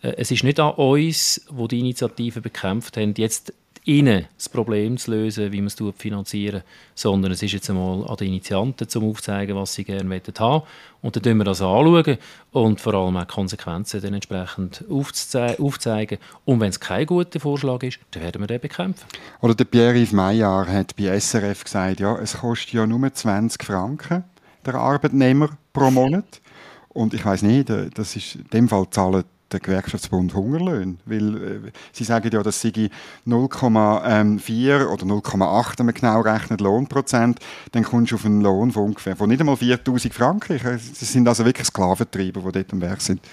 Äh, 0.01 0.13
es 0.17 0.31
ist 0.31 0.43
nicht 0.43 0.59
an 0.59 0.73
uns, 0.73 1.45
wo 1.49 1.67
die 1.67 1.79
Initiative 1.79 2.41
bekämpft 2.41 2.97
haben, 2.97 3.13
jetzt 3.17 3.53
ihnen 3.83 4.27
das 4.35 4.49
Problem 4.49 4.97
zu 4.97 5.11
lösen, 5.11 5.51
wie 5.51 5.61
man 5.61 5.67
es 5.67 5.75
finanzieren 5.97 6.63
sondern 6.93 7.31
es 7.31 7.41
ist 7.41 7.53
jetzt 7.53 7.69
einmal 7.69 8.07
an 8.07 8.15
den 8.17 8.27
Initianten, 8.27 8.87
um 8.95 9.09
aufzuzeigen, 9.09 9.55
was 9.55 9.73
sie 9.73 9.83
gerne 9.83 10.21
haben 10.39 10.63
Und 11.01 11.15
dann 11.15 11.23
schauen 11.23 11.37
wir 11.37 11.43
das 11.45 11.61
anschauen 11.61 12.17
und 12.51 12.79
vor 12.79 12.93
allem 12.93 13.17
auch 13.17 13.27
Konsequenzen 13.27 14.01
dann 14.01 14.13
entsprechend 14.13 14.85
aufzeigen. 14.87 16.19
Und 16.45 16.59
wenn 16.59 16.69
es 16.69 16.79
kein 16.79 17.07
guter 17.07 17.39
Vorschlag 17.39 17.81
ist, 17.83 17.99
dann 18.11 18.23
werden 18.23 18.41
wir 18.41 18.47
den 18.47 18.61
bekämpfen. 18.61 19.05
Oder 19.41 19.55
der 19.55 19.65
Pierre-Yves 19.65 20.11
Meyer 20.11 20.67
hat 20.67 20.95
bei 20.95 21.19
SRF 21.19 21.63
gesagt, 21.63 21.99
ja, 21.99 22.15
es 22.17 22.37
kostet 22.37 22.73
ja 22.73 22.85
nur 22.85 23.11
20 23.11 23.63
Franken, 23.63 24.23
der 24.65 24.75
Arbeitnehmer 24.75 25.49
pro 25.73 25.89
Monat. 25.89 26.41
Und 26.89 27.13
ich 27.13 27.25
weiß 27.25 27.41
nicht, 27.43 27.69
äh, 27.69 27.89
das 27.89 28.15
ist, 28.15 28.35
in 28.35 28.47
dem 28.49 28.69
Fall 28.69 28.85
zahlen 28.91 29.23
der 29.51 29.59
Gewerkschaftsbund 29.59 30.33
Hungerlöhne. 30.33 30.95
Weil 31.05 31.35
äh, 31.35 31.71
sie 31.91 32.03
sagen 32.03 32.29
ja, 32.31 32.43
dass 32.43 32.61
sie 32.61 32.91
0,4 33.27 34.87
oder 34.87 35.05
0,8, 35.05 35.79
wenn 35.79 35.85
man 35.85 35.95
genau 35.95 36.21
rechnet, 36.21 36.61
Lohnprozent, 36.61 37.39
dann 37.71 37.83
kommst 37.83 38.11
du 38.11 38.15
auf 38.15 38.25
einen 38.25 38.41
Lohn 38.41 38.71
von 38.71 38.83
ungefähr 38.83 39.15
von 39.15 39.29
nicht 39.29 39.39
einmal 39.39 39.57
4000 39.57 40.13
Franken. 40.13 40.59
Das 40.63 40.99
sind 40.99 41.27
also 41.27 41.45
wirklich 41.45 41.67
Sklaventreiber, 41.67 42.41
die 42.41 42.51
dort 42.51 42.73
am 42.73 42.81
Werk 42.81 43.01
sind. 43.01 43.21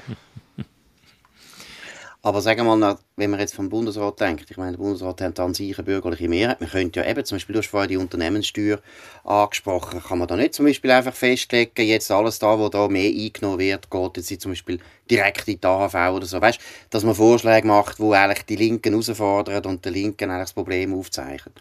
Aber 2.28 2.42
sagen 2.42 2.66
wir 2.66 2.76
mal, 2.76 2.98
wenn 3.16 3.30
man 3.30 3.40
jetzt 3.40 3.54
vom 3.54 3.70
Bundesrat 3.70 4.20
denkt, 4.20 4.50
ich 4.50 4.58
meine, 4.58 4.72
der 4.72 4.78
Bundesrat 4.84 5.22
hat 5.22 5.40
an 5.40 5.54
sich 5.54 5.78
eine 5.78 5.86
bürgerliche 5.86 6.28
Mehrheit. 6.28 6.60
Man 6.60 6.68
könnte 6.68 7.00
ja 7.00 7.06
eben, 7.06 7.24
zum 7.24 7.36
Beispiel, 7.36 7.54
du 7.54 7.60
hast 7.60 7.68
vorhin 7.68 7.88
die 7.88 7.96
Unternehmenssteuer 7.96 8.80
angesprochen, 9.24 10.02
kann 10.06 10.18
man 10.18 10.28
da 10.28 10.36
nicht 10.36 10.52
zum 10.52 10.66
Beispiel 10.66 10.90
einfach 10.90 11.14
festlegen, 11.14 11.86
jetzt 11.86 12.10
alles 12.10 12.38
da, 12.38 12.58
wo 12.58 12.68
da 12.68 12.86
mehr 12.86 13.08
eingenommen 13.08 13.58
wird, 13.58 13.90
geht 13.90 14.16
jetzt 14.18 14.42
zum 14.42 14.52
Beispiel 14.52 14.78
direkt 15.10 15.48
in 15.48 15.58
die 15.58 15.66
AHV 15.66 15.94
oder 16.16 16.26
so. 16.26 16.38
Weißt 16.38 16.60
dass 16.90 17.02
man 17.02 17.14
Vorschläge 17.14 17.66
macht, 17.66 17.98
wo 17.98 18.12
eigentlich 18.12 18.44
die 18.44 18.56
Linken 18.56 18.90
herausfordern 18.92 19.64
und 19.64 19.86
der 19.86 19.92
Linken 19.92 20.30
eigentlich 20.30 20.48
das 20.48 20.52
Problem 20.52 20.92
aufzeichnen. 20.92 21.54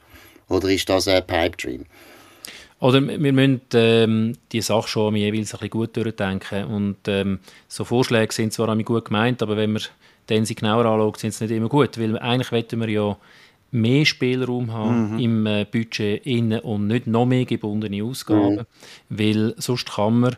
Oder 0.50 0.68
ist 0.68 0.90
das 0.90 1.08
ein 1.08 1.26
Pipe 1.26 1.56
Dream? 1.56 1.86
Oder 2.82 3.02
wir 3.08 3.34
müssen 3.34 3.62
ähm, 3.74 4.34
die 4.52 4.62
Sache 4.62 4.90
schon 4.90 5.16
jeweils 5.16 5.54
ein 5.54 5.60
bisschen 5.60 5.70
gut 5.70 5.96
durchdenken. 5.96 6.66
Und 6.66 6.98
ähm, 7.08 7.40
so 7.70 7.86
Vorschläge 7.86 8.34
sind 8.34 8.52
zwar 8.52 8.76
gut 8.84 9.06
gemeint, 9.06 9.42
aber 9.42 9.56
wenn 9.56 9.72
wir 9.72 9.82
dann 10.28 10.46
sie 10.46 10.56
genauer 10.56 10.86
anschaut, 10.86 11.20
sind 11.20 11.34
sie 11.34 11.46
nicht 11.46 11.56
immer 11.56 11.70
gut. 11.70 11.98
Weil 11.98 12.18
eigentlich 12.20 12.52
wollen 12.52 12.82
wir 12.82 12.90
ja 12.90 13.18
mehr 13.72 14.06
Spielraum 14.06 14.72
haben 14.72 15.14
mhm. 15.14 15.20
im 15.20 15.46
äh, 15.46 15.66
Budget 15.66 16.26
innen 16.26 16.60
und 16.62 16.88
nicht 16.88 17.08
noch 17.08 17.26
mehr 17.26 17.46
gebundene 17.46 18.04
Ausgaben. 18.04 18.56
Mhm. 18.56 18.66
Weil 19.10 19.56
sonst 19.58 19.92
kann 19.92 20.20
man 20.20 20.36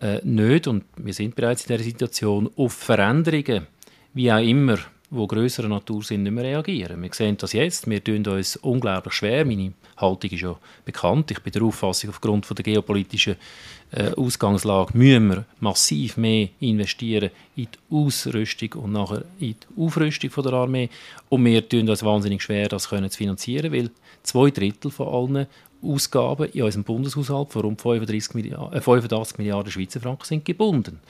äh, 0.00 0.20
nicht, 0.24 0.66
und 0.66 0.84
wir 0.96 1.14
sind 1.14 1.36
bereits 1.36 1.66
in 1.66 1.76
dieser 1.76 1.84
Situation, 1.84 2.50
auf 2.56 2.72
Veränderungen, 2.72 3.66
wie 4.14 4.32
auch 4.32 4.42
immer, 4.42 4.78
die 5.12 5.28
grösserer 5.28 5.68
Natur 5.68 6.02
sind, 6.02 6.22
nicht 6.22 6.32
mehr 6.32 6.44
reagieren. 6.44 7.02
Wir 7.02 7.12
sehen 7.12 7.36
das 7.36 7.52
jetzt, 7.52 7.88
wir 7.88 8.02
tun 8.02 8.26
uns 8.26 8.56
unglaublich 8.56 9.14
schwer. 9.14 9.44
Meine 9.44 9.72
Haltung 9.98 10.30
ist 10.30 10.40
ja 10.40 10.56
bekannt. 10.84 11.30
Ich 11.30 11.40
bin 11.40 11.52
der 11.52 11.62
Auffassung, 11.62 12.10
aufgrund 12.10 12.48
der 12.48 12.64
geopolitischen 12.64 13.36
äh, 13.90 14.10
Ausgangslage 14.16 14.96
müssen 14.96 15.28
wir 15.28 15.44
massiv 15.60 16.16
mehr 16.16 16.48
investieren 16.60 17.30
in 17.56 17.66
die 17.66 17.94
Ausrüstung 17.94 18.72
und 18.82 18.92
nachher 18.92 19.24
in 19.38 19.54
die 19.54 19.82
Aufrüstung 19.82 20.30
der 20.42 20.52
Armee. 20.54 20.88
Und 21.28 21.44
wir 21.44 21.68
tun 21.68 21.88
uns 21.88 22.02
wahnsinnig 22.02 22.42
schwer, 22.42 22.68
das 22.68 22.88
können 22.88 23.10
zu 23.10 23.18
finanzieren, 23.18 23.70
weil 23.72 23.90
zwei 24.22 24.50
Drittel 24.50 24.90
von 24.90 25.08
allen 25.08 25.46
Ausgaben 25.82 26.48
in 26.50 26.62
unserem 26.62 26.84
Bundeshaushalt 26.84 27.52
von 27.52 27.62
rund 27.62 27.80
35 27.82 28.34
Milliarden, 28.34 28.78
äh, 28.78 28.80
85 28.80 29.38
Milliarden 29.38 29.70
Schweizer 29.70 30.00
Franken 30.00 30.24
sind 30.24 30.44
gebunden. 30.44 31.00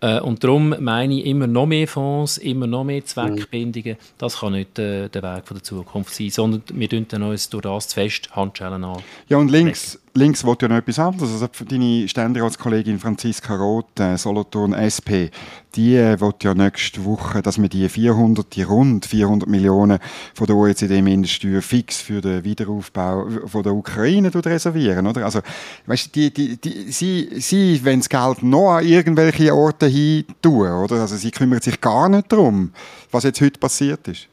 Äh, 0.00 0.20
und 0.20 0.44
darum 0.44 0.74
meine 0.78 1.14
ich, 1.14 1.26
immer 1.26 1.46
noch 1.46 1.66
mehr 1.66 1.88
Fonds, 1.88 2.38
immer 2.38 2.66
noch 2.66 2.84
mehr 2.84 3.04
Zweckbindungen, 3.04 3.96
das 4.16 4.40
kann 4.40 4.52
nicht 4.52 4.78
äh, 4.78 5.08
der 5.08 5.22
Weg 5.22 5.46
von 5.46 5.56
der 5.56 5.64
Zukunft 5.64 6.14
sein, 6.14 6.30
sondern 6.30 6.62
wir 6.72 6.88
tun 6.88 7.06
uns 7.22 7.48
durch 7.48 7.62
das 7.62 7.88
zu 7.88 7.94
fest 7.94 8.30
Handschellen 8.36 8.84
an. 8.84 9.02
Ja, 9.28 9.38
und 9.38 9.50
links, 9.50 9.98
links 10.14 10.44
wollte 10.44 10.66
ja 10.66 10.68
noch 10.68 10.76
etwas 10.76 10.98
anderes. 10.98 11.32
Also 11.32 11.48
deine 11.64 12.06
Ständeratskollegin 12.08 12.98
Franziska 12.98 13.56
Roth, 13.56 13.98
äh, 13.98 14.16
Solothurn 14.16 14.72
SP, 14.72 15.30
die 15.74 15.96
äh, 15.96 16.20
will 16.20 16.32
ja 16.42 16.54
nächste 16.54 17.04
Woche, 17.04 17.42
dass 17.42 17.60
wir 17.60 17.68
die 17.68 17.88
400, 17.88 18.54
die 18.54 18.62
rund 18.62 19.06
400 19.06 19.48
Millionen 19.48 19.98
von 20.34 20.46
der 20.46 20.56
OECD-Mindeststeuer 20.56 21.62
fix 21.62 22.00
für 22.00 22.20
den 22.20 22.44
Wiederaufbau 22.44 23.26
von 23.46 23.62
der 23.62 23.74
Ukraine 23.74 24.30
reservieren, 24.34 25.06
oder? 25.06 25.24
Also, 25.24 25.40
weißt, 25.86 26.14
die, 26.14 26.32
die, 26.32 26.56
die, 26.56 26.90
sie, 26.90 27.28
sie 27.38 27.80
wenn 27.84 28.00
das 28.00 28.08
Geld 28.08 28.42
noch 28.42 28.76
an 28.76 28.86
irgendwelche 28.86 29.54
Orte 29.54 29.86
hin 29.88 30.24
tun, 30.42 30.68
oder? 30.68 31.00
Also, 31.00 31.16
sie 31.16 31.30
kümmert 31.30 31.62
sich 31.64 31.80
gar 31.80 32.08
nicht 32.08 32.30
darum, 32.32 32.72
was 33.10 33.24
jetzt 33.24 33.40
heute 33.40 33.58
passiert 33.58 34.06
ist. 34.08 34.28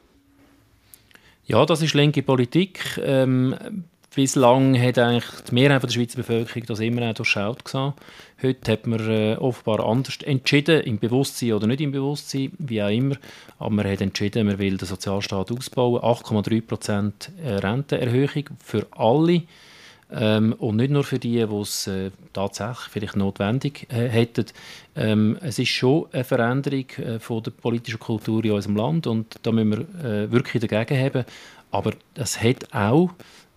Ja, 1.46 1.66
das 1.66 1.82
ist 1.82 1.94
linke 1.94 2.24
Politik. 2.24 3.00
Ähm, 3.04 3.56
Bislang 4.16 4.82
hat 4.82 4.98
eigentlich 4.98 5.26
die 5.50 5.54
Mehrheit 5.54 5.84
der 5.84 5.90
Schweizer 5.90 6.16
Bevölkerung 6.16 6.66
das 6.68 6.80
immer 6.80 7.10
auch 7.10 7.14
durchschaut 7.14 7.66
gesehen. 7.66 7.92
Heute 8.42 8.72
hat 8.72 8.88
man 8.88 9.10
äh, 9.10 9.36
offenbar 9.36 9.86
anders 9.86 10.20
entschieden, 10.24 10.84
im 10.84 11.00
Bewusstsein 11.00 11.52
oder 11.52 11.68
nicht 11.68 11.82
im 11.82 11.92
Bewusstsein, 11.92 12.54
wie 12.58 12.82
auch 12.82 12.88
immer. 12.88 13.18
Aber 13.60 13.72
man 13.72 13.86
hat 13.86 14.00
entschieden, 14.00 14.48
man 14.48 14.58
will 14.58 14.78
den 14.78 14.88
Sozialstaat 14.88 15.52
ausbauen. 15.52 16.02
8,3% 16.02 17.12
äh, 17.44 17.56
Rentenerhöhung 17.56 18.46
für 18.64 18.88
alle. 18.92 19.42
Ähm, 20.18 20.54
und 20.54 20.78
nicht 20.78 20.92
nur 20.92 21.04
für 21.04 21.20
die, 21.20 21.46
die 21.46 21.56
es 21.56 21.88
äh, 21.88 22.12
tatsächlich 22.32 22.88
vielleicht 22.90 23.16
notwendig 23.18 23.88
äh, 23.90 24.08
hätten. 24.08 24.46
Ähm, 24.96 25.38
es 25.42 25.60
ist 25.60 25.70
schon 25.70 26.06
eine 26.14 26.24
Veränderung 26.24 26.86
äh, 26.98 27.20
von 27.20 27.44
der 27.44 27.52
politischen 27.52 28.00
Kultur 28.00 28.44
in 28.46 28.52
unserem 28.52 28.78
Land 28.78 29.08
und 29.08 29.36
da 29.44 29.52
müssen 29.52 29.72
wir 29.72 30.06
äh, 30.06 30.32
wirklich 30.32 30.66
dagegen 30.66 31.04
haben. 31.04 31.26
Aber 31.72 31.92
es 32.14 32.42
hat 32.42 32.74
auch 32.74 33.10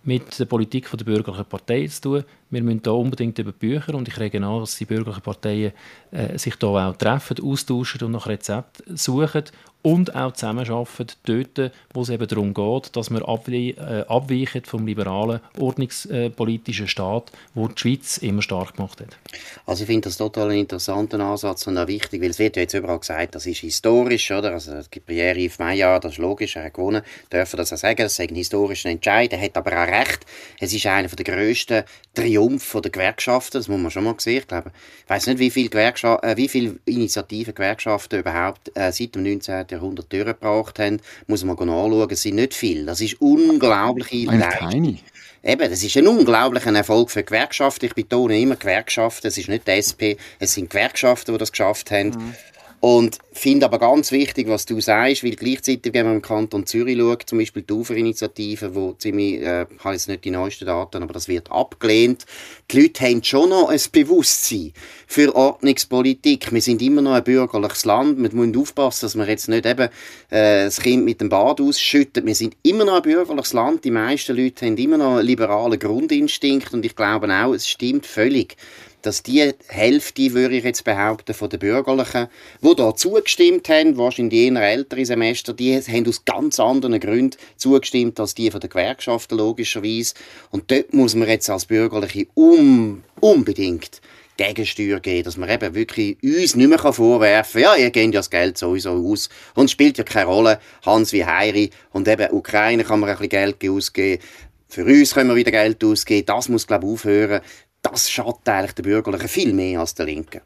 mit 0.03 0.37
der 0.37 0.45
Politik 0.45 0.89
der 0.91 1.05
bürgerlichen 1.05 1.45
Partei 1.45 1.87
zu 1.87 2.01
tun. 2.01 2.23
Wir 2.49 2.63
müssen 2.63 2.81
da 2.81 2.91
unbedingt 2.91 3.37
über 3.37 3.51
Bücher 3.51 3.93
und 3.93 4.07
ich 4.07 4.19
rege 4.19 4.37
an, 4.37 4.59
dass 4.59 4.75
die 4.75 4.85
bürgerlichen 4.85 5.21
Parteien 5.21 5.71
äh, 6.11 6.37
sich 6.37 6.55
da 6.55 6.89
auch 6.89 6.95
treffen, 6.95 7.37
austauschen 7.43 8.01
und 8.03 8.11
nach 8.11 8.27
Rezepten 8.27 8.97
suchen 8.97 9.43
und 9.81 10.13
auch 10.13 10.33
zusammenarbeiten 10.33 11.07
dort, 11.23 11.71
wo 11.93 12.01
es 12.01 12.09
eben 12.09 12.27
darum 12.27 12.53
geht, 12.53 12.95
dass 12.95 13.09
wir 13.09 13.27
abwe 13.27 13.69
äh, 13.69 14.05
abweichen 14.07 14.65
vom 14.65 14.85
liberalen, 14.85 15.39
ordnungspolitischen 15.57 16.87
Staat, 16.87 17.31
wo 17.53 17.67
die 17.69 17.79
Schweiz 17.79 18.17
immer 18.17 18.41
stark 18.41 18.75
gemacht 18.75 18.99
hat. 18.99 19.17
Also 19.65 19.83
ich 19.83 19.87
finde 19.87 20.09
das 20.09 20.17
total 20.17 20.49
einen 20.49 20.59
interessanten 20.59 21.21
Ansatz 21.21 21.65
und 21.67 21.77
auch 21.77 21.87
wichtig, 21.87 22.21
weil 22.21 22.31
es 22.31 22.39
wird 22.39 22.57
ja 22.57 22.63
jetzt 22.63 22.73
überall 22.73 22.99
gesagt, 22.99 23.35
das 23.35 23.45
ist 23.45 23.59
historisch, 23.59 24.31
oder? 24.31 24.51
Also 24.51 24.73
Pierre-Yves 25.05 25.59
Maillard, 25.59 26.03
das 26.03 26.13
ist 26.13 26.17
logisch, 26.17 26.57
er 26.57 26.65
hat 26.65 26.73
gewonnen, 26.73 27.01
dürfen 27.31 27.57
das 27.57 27.71
auch 27.71 27.77
sagen, 27.77 28.03
das 28.03 28.13
ist 28.13 28.19
ein 28.19 28.35
historischer 28.35 28.89
Entscheid, 28.89 29.31
er 29.31 29.41
hat 29.41 29.55
aber 29.55 29.71
auch 29.71 29.87
recht, 29.87 30.25
es 30.59 30.73
ist 30.73 30.85
einer 30.87 31.07
der 31.07 31.23
grössten 31.23 31.83
Triumph 32.13 32.38
der 32.39 32.91
Gewerkschaften, 32.91 33.57
das 33.59 33.67
muss 33.67 33.79
man 33.79 33.91
schon 33.91 34.03
mal 34.03 34.15
sehen, 34.17 34.39
ich 34.39 34.47
glaube, 34.47 34.71
ich 35.03 35.09
weiss 35.09 35.27
nicht, 35.27 35.39
wie 35.39 35.49
viele, 35.49 35.69
Gewerkschaft 35.69 36.23
äh, 36.23 36.37
wie 36.37 36.47
viele 36.47 36.75
Initiativen 36.85 37.53
Gewerkschaften 37.53 38.19
überhaupt 38.19 38.71
äh, 38.75 38.91
seit 38.91 39.15
dem 39.15 39.23
19. 39.23 39.65
Jahrhundert 39.69 40.11
durchgebracht 40.11 40.79
haben, 40.79 40.99
muss 41.27 41.43
man 41.43 41.57
anschauen, 41.57 42.09
es 42.11 42.21
sind 42.21 42.35
nicht 42.35 42.53
viele. 42.53 42.85
Das 42.85 43.01
ist 43.01 43.21
unglaubliche 43.21 44.25
Leistung. 44.25 44.99
Eben, 45.41 45.69
das 45.69 45.83
ist 45.83 45.95
ein 45.95 46.07
unglaublicher 46.07 46.75
Erfolg 46.75 47.11
für 47.11 47.23
Gewerkschaften. 47.23 47.85
Ich 47.85 47.93
betone 47.93 48.37
immer 48.37 48.57
Gewerkschaften. 48.57 49.27
Es 49.27 49.37
ist 49.37 49.47
nicht 49.47 49.67
die 49.67 49.71
SP, 49.79 50.17
es 50.37 50.53
sind 50.53 50.69
Gewerkschaften, 50.69 51.33
die 51.33 51.37
das 51.37 51.51
geschafft 51.51 51.91
haben. 51.91 52.09
Mhm. 52.09 52.35
Und 52.81 53.17
finde 53.33 53.65
aber 53.65 53.77
ganz 53.77 54.11
wichtig, 54.11 54.47
was 54.47 54.65
du 54.65 54.79
sagst, 54.79 55.23
weil 55.23 55.35
gleichzeitig, 55.35 55.93
wenn 55.93 56.05
man 56.05 56.15
im 56.15 56.21
Kanton 56.21 56.65
Zürich 56.65 56.97
schaut, 56.97 57.23
zum 57.27 57.37
Beispiel 57.37 57.63
die 57.63 57.73
Uferinitiative, 57.73 58.73
wo 58.73 58.93
ziemlich, 58.93 59.41
äh, 59.41 59.63
ich 59.63 59.83
habe 59.83 59.95
jetzt 59.95 60.07
nicht 60.07 60.23
die 60.23 60.31
neuesten 60.31 60.65
Daten, 60.65 61.03
aber 61.03 61.11
das 61.11 61.27
wird 61.27 61.51
abgelehnt. 61.51 62.25
Die 62.71 62.81
Leute 62.81 63.03
haben 63.03 63.21
schon 63.21 63.49
noch 63.49 63.67
ein 63.67 63.81
Bewusstsein 63.91 64.71
für 65.07 65.35
Ordnungspolitik. 65.35 66.53
Wir 66.53 66.61
sind 66.61 66.81
immer 66.81 67.01
noch 67.01 67.13
ein 67.13 67.23
bürgerliches 67.23 67.83
Land. 67.83 68.17
Wir 68.17 68.31
müssen 68.31 68.55
aufpassen, 68.55 69.05
dass 69.05 69.15
wir 69.15 69.27
jetzt 69.27 69.49
nicht 69.49 69.65
eben 69.65 69.89
äh, 70.29 70.63
das 70.63 70.79
Kind 70.79 71.03
mit 71.03 71.19
dem 71.19 71.27
Bad 71.27 71.59
ausschütten. 71.59 72.25
Wir 72.25 72.35
sind 72.35 72.55
immer 72.63 72.85
noch 72.85 72.95
ein 72.95 73.01
bürgerliches 73.01 73.51
Land. 73.51 73.83
Die 73.83 73.91
meisten 73.91 74.37
Leute 74.37 74.65
haben 74.65 74.77
immer 74.77 74.97
noch 74.97 75.17
einen 75.17 75.27
liberalen 75.27 75.79
Grundinstinkt 75.79 76.73
und 76.73 76.85
ich 76.85 76.95
glaube 76.95 77.27
auch, 77.27 77.53
es 77.53 77.67
stimmt 77.67 78.05
völlig 78.05 78.55
dass 79.01 79.23
die 79.23 79.53
Hälfte, 79.67 80.33
würde 80.33 80.57
ich 80.57 80.63
jetzt 80.63 80.83
behaupten, 80.83 81.33
von 81.33 81.49
den 81.49 81.59
Bürgerlichen, 81.59 82.27
die 82.61 82.75
da 82.75 82.95
zugestimmt 82.95 83.69
haben, 83.69 83.97
wahrscheinlich 83.97 84.51
eher 84.51 84.61
ältere 84.61 85.05
Semester, 85.05 85.53
die 85.53 85.75
haben 85.75 86.07
aus 86.07 86.25
ganz 86.25 86.59
anderen 86.59 86.99
Gründen 86.99 87.37
zugestimmt 87.55 88.19
als 88.19 88.35
die 88.35 88.51
von 88.51 88.59
den 88.59 88.69
Gewerkschaften, 88.69 89.37
logischerweise. 89.37 90.13
Und 90.51 90.69
dort 90.71 90.93
muss 90.93 91.15
man 91.15 91.27
jetzt 91.27 91.49
als 91.49 91.65
Bürgerliche 91.65 92.27
um, 92.33 93.03
unbedingt 93.19 94.01
Gegensteuer 94.39 95.01
geben, 95.01 95.25
dass 95.25 95.35
man 95.35 95.49
eben 95.49 95.75
wirklich 95.75 96.17
uns 96.23 96.55
nicht 96.55 96.69
mehr 96.69 96.79
vorwerfen 96.79 97.61
kann, 97.61 97.77
ja, 97.77 97.83
ihr 97.83 97.91
gebt 97.91 98.13
ja 98.13 98.19
das 98.21 98.29
Geld 98.29 98.57
sowieso 98.57 98.91
aus 98.91 99.27
und 99.53 99.65
es 99.65 99.71
spielt 99.71 99.97
ja 99.97 100.05
keine 100.05 100.27
Rolle, 100.27 100.59
Hans 100.85 101.11
wie 101.11 101.25
Heiri 101.25 101.71
und 101.91 102.07
eben 102.07 102.31
Ukraine 102.31 102.85
kann 102.85 103.01
man 103.01 103.09
ein 103.09 103.17
bisschen 103.17 103.29
Geld 103.29 103.69
ausgeben, 103.69 104.23
für 104.69 104.85
uns 104.85 105.13
können 105.13 105.29
wir 105.29 105.35
wieder 105.35 105.51
Geld 105.51 105.83
ausgeben, 105.83 106.25
das 106.25 106.47
muss, 106.47 106.67
glaube 106.67 106.85
ich, 106.85 106.93
aufhören 106.93 107.41
das 107.81 108.09
schadet 108.09 108.47
eigentlich 108.47 108.73
der 108.73 108.83
Bürgerlichen 108.83 109.27
viel 109.27 109.53
mehr 109.53 109.79
als 109.79 109.93
der 109.95 110.05
Linken. 110.05 110.41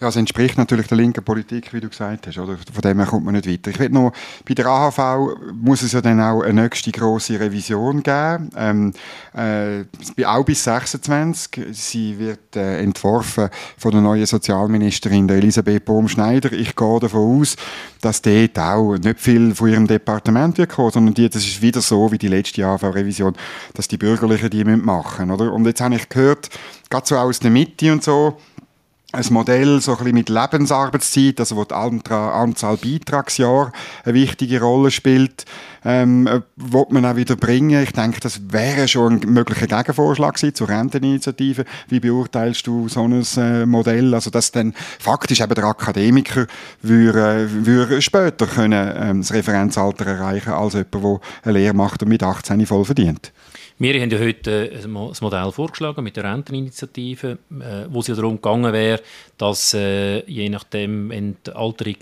Ja, 0.00 0.08
es 0.08 0.16
entspricht 0.16 0.58
natürlich 0.58 0.88
der 0.88 0.96
linken 0.96 1.24
Politik, 1.24 1.72
wie 1.72 1.80
du 1.80 1.88
gesagt 1.88 2.26
hast. 2.26 2.38
Oder? 2.38 2.56
Von 2.56 2.82
dem 2.82 2.98
her 2.98 3.06
kommt 3.06 3.24
man 3.24 3.34
nicht 3.34 3.48
weiter. 3.48 3.70
Ich 3.70 3.78
will 3.78 3.90
noch, 3.90 4.12
bei 4.46 4.54
der 4.54 4.66
AHV 4.66 5.36
muss 5.54 5.82
es 5.82 5.92
ja 5.92 6.00
dann 6.00 6.20
auch 6.20 6.42
eine 6.42 6.62
nächste 6.62 6.90
grosse 6.90 7.38
Revision 7.38 8.02
geben. 8.02 8.50
Ähm, 8.56 8.92
äh, 9.34 9.84
auch 10.24 10.44
bis 10.44 10.64
26. 10.64 11.66
Sie 11.72 12.18
wird 12.18 12.56
äh, 12.56 12.80
entworfen 12.80 13.48
von 13.78 13.92
der 13.92 14.00
neuen 14.00 14.26
Sozialministerin, 14.26 15.28
der 15.28 15.36
Elisabeth 15.36 15.84
Bohm-Schneider. 15.84 16.52
Ich 16.52 16.74
gehe 16.74 17.00
davon 17.00 17.40
aus, 17.40 17.56
dass 18.00 18.20
dort 18.20 18.58
auch 18.58 18.96
nicht 18.96 19.20
viel 19.20 19.54
von 19.54 19.68
ihrem 19.68 19.86
Departement 19.86 20.58
wird 20.58 20.70
kommen, 20.70 20.90
sondern 20.90 21.14
die, 21.14 21.28
das 21.28 21.44
ist 21.44 21.62
wieder 21.62 21.80
so 21.80 22.10
wie 22.10 22.18
die 22.18 22.28
letzte 22.28 22.66
AHV-Revision, 22.66 23.34
dass 23.74 23.86
die 23.86 23.96
Bürgerlichen 23.96 24.50
die 24.50 24.64
machen 24.64 25.28
müssen. 25.28 25.40
Oder? 25.40 25.52
Und 25.52 25.66
jetzt 25.66 25.80
habe 25.80 25.94
ich 25.94 26.08
gehört, 26.08 26.50
gerade 26.90 27.06
so 27.06 27.16
aus 27.16 27.38
der 27.38 27.50
Mitte 27.50 27.92
und 27.92 28.02
so, 28.02 28.38
ein 29.14 29.24
Modell 29.30 29.80
so 29.80 29.92
ein 29.92 29.98
bisschen 29.98 30.14
mit 30.14 30.28
Lebensarbeitszeit, 30.28 31.38
also 31.40 31.56
wo 31.56 31.64
die 31.64 31.74
Anzahl 31.74 32.76
Beitragsjahre 32.76 33.72
eine 34.04 34.14
wichtige 34.14 34.60
Rolle 34.60 34.90
spielt, 34.90 35.44
ähm, 35.84 36.26
äh, 36.26 36.40
wird 36.56 36.92
man 36.92 37.04
auch 37.04 37.16
wieder 37.16 37.36
bringen. 37.36 37.82
Ich 37.82 37.92
denke, 37.92 38.20
das 38.20 38.40
wäre 38.50 38.88
schon 38.88 39.20
ein 39.20 39.32
möglicher 39.32 39.66
Gegenvorschlag 39.66 40.34
gewesen 40.34 40.54
zur 40.54 40.68
Renteninitiative. 40.68 41.64
Wie 41.88 42.00
beurteilst 42.00 42.66
du 42.66 42.88
so 42.88 43.04
ein 43.04 43.24
äh, 43.36 43.66
Modell? 43.66 44.14
Also, 44.14 44.30
dass 44.30 44.50
dann 44.50 44.74
faktisch 44.98 45.40
eben 45.40 45.54
der 45.54 45.64
Akademiker 45.64 46.46
würde, 46.82 47.48
würde 47.66 48.02
später 48.02 48.46
können, 48.46 48.92
ähm, 48.96 49.20
das 49.20 49.32
Referenzalter 49.32 50.06
erreichen 50.06 50.52
als 50.52 50.72
jemand, 50.72 50.94
der 50.94 51.20
eine 51.44 51.58
Lehre 51.58 51.74
macht 51.74 52.02
und 52.02 52.08
mit 52.08 52.22
18 52.22 52.66
voll 52.66 52.84
verdient. 52.84 53.32
Wir 53.76 54.00
haben 54.00 54.10
ja 54.10 54.20
heute 54.20 54.70
äh, 54.70 54.84
ein 54.84 54.90
Modell 54.92 55.50
vorgeschlagen 55.50 56.04
mit 56.04 56.16
der 56.16 56.22
Renteninitiative, 56.22 57.38
äh, 57.50 57.86
wo 57.88 58.00
es 58.00 58.06
ja 58.06 58.14
darum 58.14 58.36
gegangen 58.36 58.72
wäre, 58.72 59.02
dass 59.36 59.74
äh, 59.74 60.24
je 60.30 60.48
nachdem, 60.48 61.10
wenn 61.10 61.36
die 61.44 61.50
Alterung 61.50 61.96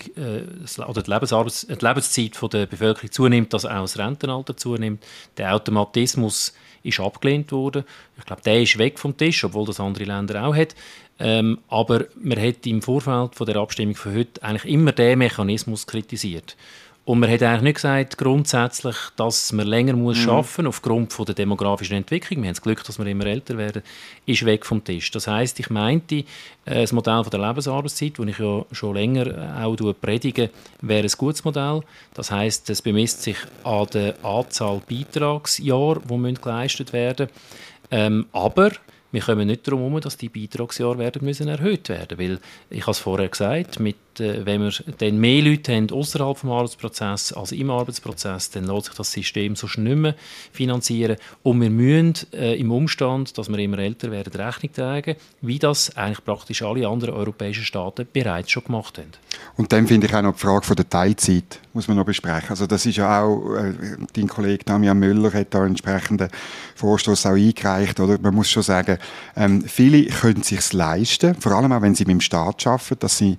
oder 0.86 1.02
die, 1.02 1.74
die 1.74 1.84
Lebenszeit 1.84 2.52
der 2.52 2.66
Bevölkerung 2.66 3.10
zunimmt, 3.10 3.54
dass 3.54 3.64
auch 3.64 3.80
das 3.80 3.98
Rentenalter 3.98 4.54
zunimmt. 4.54 5.02
Der 5.38 5.54
Automatismus 5.54 6.52
ist 6.82 7.00
abgelehnt 7.00 7.50
worden. 7.52 7.84
Ich 8.18 8.26
glaube, 8.26 8.42
der 8.42 8.60
ist 8.60 8.76
weg 8.76 8.98
vom 8.98 9.16
Tisch, 9.16 9.42
obwohl 9.44 9.64
das 9.64 9.80
andere 9.80 10.04
Länder 10.04 10.44
auch 10.44 10.54
hat. 10.54 10.74
Ähm, 11.18 11.58
aber 11.68 12.06
man 12.20 12.38
hat 12.38 12.66
im 12.66 12.82
Vorfeld 12.82 13.32
der 13.40 13.56
Abstimmung 13.56 13.94
von 13.94 14.14
heute 14.14 14.42
eigentlich 14.42 14.70
immer 14.70 14.92
den 14.92 15.18
Mechanismus 15.18 15.86
kritisiert. 15.86 16.56
Und 17.04 17.18
man 17.18 17.28
hat 17.28 17.42
eigentlich 17.42 17.62
nicht 17.62 17.74
gesagt, 17.74 18.16
grundsätzlich, 18.16 18.94
dass 19.16 19.52
man 19.52 19.66
länger 19.66 19.94
muss 19.94 20.24
mhm. 20.24 20.30
arbeiten 20.30 20.66
aufgrund 20.68 21.12
von 21.12 21.26
der 21.26 21.34
demografischen 21.34 21.96
Entwicklung. 21.96 22.42
Wir 22.42 22.48
haben 22.48 22.54
das 22.54 22.62
Glück, 22.62 22.84
dass 22.84 22.96
wir 22.96 23.06
immer 23.06 23.26
älter 23.26 23.58
werden, 23.58 23.82
ist 24.24 24.44
weg 24.44 24.64
vom 24.64 24.84
Tisch. 24.84 25.10
Das 25.10 25.26
heißt, 25.26 25.58
ich 25.58 25.68
meinte, 25.68 26.16
äh, 26.18 26.24
das 26.64 26.92
Modell 26.92 27.24
von 27.24 27.30
der 27.32 27.40
Lebensarbeitszeit, 27.40 28.20
das 28.20 28.26
ich 28.28 28.38
ja 28.38 28.64
schon 28.70 28.94
länger 28.94 29.26
äh, 29.26 29.64
auch 29.64 29.76
predige, 30.00 30.50
wäre 30.80 31.02
ein 31.02 31.10
gutes 31.18 31.44
Modell. 31.44 31.80
Das 32.14 32.30
heißt, 32.30 32.70
es 32.70 32.82
bemisst 32.82 33.22
sich 33.22 33.38
an 33.64 33.88
der 33.92 34.14
Anzahl 34.24 34.80
Beitragsjahre, 34.88 36.02
die 36.08 36.34
geleistet 36.34 36.92
werden 36.92 37.26
müssen. 37.26 37.90
Ähm, 37.90 38.26
aber 38.32 38.70
wir 39.12 39.20
kommen 39.20 39.46
nicht 39.46 39.66
darum 39.66 39.80
herum, 39.80 40.00
dass 40.00 40.16
die 40.16 40.30
Beitragsjahre 40.30 40.98
werden 40.98 41.24
müssen 41.24 41.46
erhöht 41.46 41.90
werden 41.90 42.18
weil 42.18 42.40
ich 42.70 42.82
habe 42.82 42.92
es 42.92 42.98
vorher 42.98 43.28
gesagt, 43.28 43.78
mit, 43.78 43.96
wenn 44.18 44.62
wir 44.62 44.72
dann 44.98 45.18
mehr 45.18 45.42
Leute 45.42 45.74
haben 45.74 45.90
außerhalb 45.90 46.40
des 46.40 46.50
Arbeitsprozesses 46.50 47.32
als 47.32 47.52
im 47.52 47.70
Arbeitsprozess, 47.70 48.50
dann 48.50 48.64
lässt 48.64 48.86
sich 48.86 48.94
das 48.94 49.12
System 49.12 49.56
so 49.56 49.68
schnell 49.68 49.82
nicht 49.82 49.96
mehr 49.96 50.14
finanzieren 50.52 51.16
und 51.42 51.60
wir 51.60 51.70
müssen 51.70 52.14
äh, 52.32 52.54
im 52.58 52.70
Umstand, 52.70 53.36
dass 53.36 53.48
wir 53.48 53.58
immer 53.58 53.78
älter 53.78 54.10
werden, 54.10 54.32
Rechnung 54.32 54.72
tragen, 54.72 55.16
wie 55.40 55.58
das 55.58 55.96
eigentlich 55.96 56.24
praktisch 56.24 56.62
alle 56.62 56.88
anderen 56.88 57.14
europäischen 57.14 57.64
Staaten 57.64 58.06
bereits 58.12 58.50
schon 58.50 58.64
gemacht 58.64 58.98
haben. 58.98 59.12
Und 59.56 59.72
dann 59.72 59.86
finde 59.86 60.06
ich 60.06 60.14
auch 60.14 60.22
noch 60.22 60.34
die 60.34 60.40
Frage 60.40 60.64
von 60.64 60.76
der 60.76 60.88
Teilzeit 60.88 61.60
muss 61.74 61.88
man 61.88 61.96
noch 61.96 62.04
besprechen. 62.04 62.50
Also 62.50 62.66
das 62.66 62.84
ist 62.84 62.96
ja 62.96 63.22
auch, 63.22 63.54
äh, 63.54 63.72
dein 64.12 64.28
Kollege 64.28 64.64
Damian 64.64 64.98
Müller 64.98 65.32
hat 65.32 65.54
da 65.54 65.60
einen 65.60 65.68
entsprechenden 65.68 66.28
Vorstoß 66.74 67.26
auch 67.26 67.30
eingereicht, 67.32 67.98
oder? 67.98 68.18
Man 68.20 68.34
muss 68.34 68.50
schon 68.50 68.62
sagen, 68.62 68.98
ähm, 69.36 69.62
viele 69.62 70.04
können 70.04 70.42
sich 70.42 70.72
leisten, 70.72 71.34
vor 71.34 71.52
allem 71.52 71.72
auch 71.72 71.82
wenn 71.82 71.94
sie 71.94 72.04
mit 72.04 72.12
dem 72.12 72.20
Staat 72.20 72.66
arbeiten, 72.66 72.98
dass 73.00 73.18
sie 73.18 73.38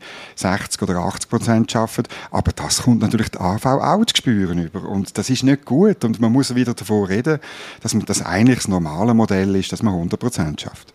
60 0.64 0.82
oder 0.82 1.00
80 1.00 1.30
Prozent 1.30 1.76
arbeiten, 1.76 2.10
aber 2.32 2.52
das 2.52 2.84
kommt 2.84 3.02
natürlich 3.02 3.30
der 3.30 3.42
AV 3.42 3.66
auch 3.66 4.06
zu 4.06 4.16
spüren 4.16 4.60
über. 4.60 4.88
Und 4.88 5.18
das 5.18 5.30
ist 5.30 5.44
nicht 5.44 5.66
gut. 5.66 6.04
Und 6.04 6.20
man 6.20 6.32
muss 6.32 6.56
wieder 6.56 6.74
davon 6.74 7.06
reden, 7.06 7.40
dass 7.82 7.96
das 8.06 8.22
eigentlich 8.22 8.60
das 8.60 8.68
normale 8.68 9.14
Modell 9.14 9.56
ist, 9.56 9.72
dass 9.72 9.84
man 9.84 9.94
100 9.94 10.20
Prozent 10.20 10.62
schafft. 10.62 10.94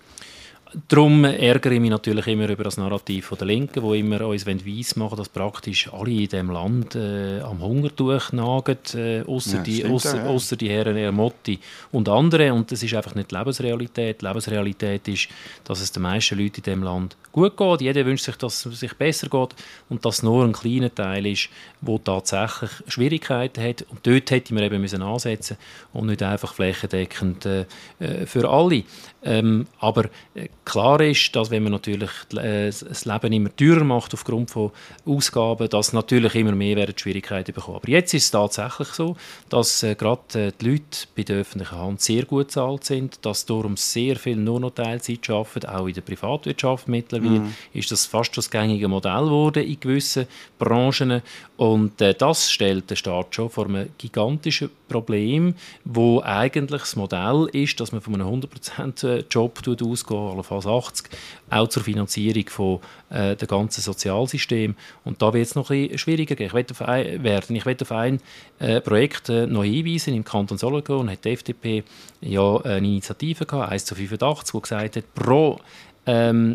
Darum 0.89 1.25
ärgere 1.25 1.73
ich 1.73 1.81
mich 1.81 1.91
natürlich 1.91 2.27
immer 2.27 2.49
über 2.49 2.65
das 2.65 2.77
Narrativ 2.77 3.33
der 3.39 3.47
Linken, 3.47 3.83
wo 3.83 3.95
immer 3.95 4.27
uns 4.27 4.47
weiss 4.47 4.97
machen 4.97 5.17
dass 5.17 5.31
praktisch 5.31 5.91
alle 5.93 6.11
in 6.11 6.29
diesem 6.29 6.51
Land 6.51 6.95
äh, 6.95 7.41
am 7.41 7.63
Hungertuch 7.63 8.33
nagen, 8.33 8.77
äh, 8.95 9.23
außer 9.23 9.57
ja, 9.57 9.63
die, 9.63 9.81
ja. 9.81 10.57
die 10.57 10.69
Herren 10.69 10.97
Ermotti 10.97 11.59
und 11.91 12.09
andere. 12.09 12.53
Und 12.53 12.71
das 12.71 12.83
ist 12.83 12.95
einfach 12.95 13.15
nicht 13.15 13.31
die 13.31 13.37
Lebensrealität. 13.37 14.21
Die 14.21 14.27
Lebensrealität 14.27 15.09
ist, 15.09 15.29
dass 15.65 15.81
es 15.81 15.91
den 15.91 16.03
meisten 16.03 16.39
Leuten 16.39 16.57
in 16.57 16.63
diesem 16.63 16.83
Land 16.83 17.17
gut 17.33 17.57
geht. 17.57 17.81
Jeder 17.81 18.05
wünscht 18.05 18.25
sich, 18.25 18.37
dass 18.37 18.67
es 18.67 18.81
sich 18.81 18.95
besser 18.95 19.29
geht 19.29 19.55
und 19.89 20.05
dass 20.05 20.23
nur 20.23 20.45
ein 20.45 20.53
kleiner 20.53 20.95
Teil 20.95 21.27
ist, 21.27 21.49
der 21.81 22.05
tatsächlich 22.05 22.71
Schwierigkeiten 22.89 23.65
hat. 23.65 23.87
Und 23.89 24.07
dort 24.07 24.31
hätte 24.31 24.53
man 24.53 24.65
eben 24.65 24.81
müssen 24.81 25.03
ansetzen 25.03 25.57
und 25.93 26.07
nicht 26.07 26.23
einfach 26.23 26.53
flächendeckend 26.53 27.47
äh, 27.47 27.65
äh 28.01 28.27
für 28.27 28.49
alle. 28.49 28.85
Ähm, 29.23 29.67
aber 29.81 30.05
äh, 30.35 30.49
klar 30.69 31.01
ist, 31.01 31.35
dass 31.35 31.51
wenn 31.51 31.63
man 31.63 31.73
natürlich 31.73 32.11
äh, 32.37 32.67
das 32.67 33.05
Leben 33.05 33.33
immer 33.33 33.55
teurer 33.57 33.85
macht 33.85 34.15
aufgrund 34.15 34.51
von 34.51 34.71
Ausgaben, 35.07 35.69
dass 35.69 35.93
natürlich 35.93 36.35
immer 36.35 36.53
mehr 36.53 36.77
werden 36.77 36.97
Schwierigkeiten 36.97 37.55
bekommen. 37.55 37.79
Aber 37.79 37.89
jetzt 37.89 38.15
ist 38.15 38.25
es 38.25 38.31
tatsächlich 38.31 38.89
so, 38.89 39.17
dass 39.49 39.83
äh, 39.83 39.95
gerade 39.95 40.49
äh, 40.49 40.53
die 40.61 40.71
Leute 40.71 41.07
bei 41.17 41.23
der 41.23 41.39
öffentlichen 41.39 41.79
Hand 41.79 42.01
sehr 42.01 42.25
gut 42.25 42.49
bezahlt 42.49 42.85
sind, 42.85 43.25
dass 43.25 43.47
darum 43.47 43.77
sehr 43.77 44.17
viel 44.17 44.37
nur 44.37 44.61
noch 44.61 44.71
Teilzeit 44.71 45.29
arbeiten, 45.31 45.67
auch 45.67 45.87
in 45.87 45.95
der 45.95 46.01
Privatwirtschaft 46.03 46.89
mittlerweile 46.89 47.41
mhm. 47.41 47.55
ist 47.73 47.91
das 47.91 48.07
fast 48.07 48.37
das 48.37 48.51
gängige 48.51 48.89
Modell 48.89 49.25
geworden 49.25 49.65
in 49.65 49.81
gewissen 49.81 50.27
Branchen 50.59 51.23
und 51.57 52.01
äh, 52.01 52.15
das 52.15 52.51
stellt 52.51 52.91
den 52.91 52.97
Staat 52.97 53.35
schon 53.35 53.51
vor 53.51 53.67
einem 53.67 53.89
gigantischen 53.99 54.71
Problem, 54.89 55.55
wo 55.85 56.21
eigentlich 56.23 56.83
das 56.83 56.97
Modell 56.97 57.49
ist, 57.53 57.79
dass 57.81 57.93
man 57.93 58.01
von 58.01 58.15
einem 58.15 58.43
100% 58.43 59.25
Job 59.31 59.59
ausgeht, 59.67 60.11
allenfalls 60.59 60.67
80, 60.67 61.11
auch 61.51 61.69
zur 61.69 61.83
Finanzierung 61.83 62.49
von 62.49 62.81
äh, 63.11 63.37
der 63.37 63.49
ganzen 63.49 63.81
Sozialsystem. 63.81 64.75
Und 65.05 65.23
da 65.23 65.33
wird 65.33 65.47
es 65.47 65.55
noch 65.55 65.71
ein 65.71 65.83
bisschen 65.83 65.99
schwieriger. 65.99 66.39
Ich 66.41 66.55
ein, 66.55 67.23
werden. 67.23 67.57
Ich 67.57 67.67
werde 67.67 67.83
auf 67.83 67.93
ein 67.93 68.21
äh, 68.59 68.81
Projekt 68.81 69.29
äh, 69.29 69.47
noch 69.47 69.65
hinweisen. 69.65 70.15
Im 70.15 70.25
Kanton 70.25 70.59
Solothurn 70.59 71.11
hat 71.11 71.25
die 71.25 71.31
FDP 71.31 71.85
ja 72.21 72.57
eine 72.59 72.87
Initiative 72.87 73.47
gehabt, 73.47 73.73
1 73.73 73.85
zu 73.85 73.95
85, 73.95 74.53
die 74.53 74.63
gesagt 74.63 74.97
hat, 74.97 75.15
pro 75.15 75.59
ähm, 76.07 76.55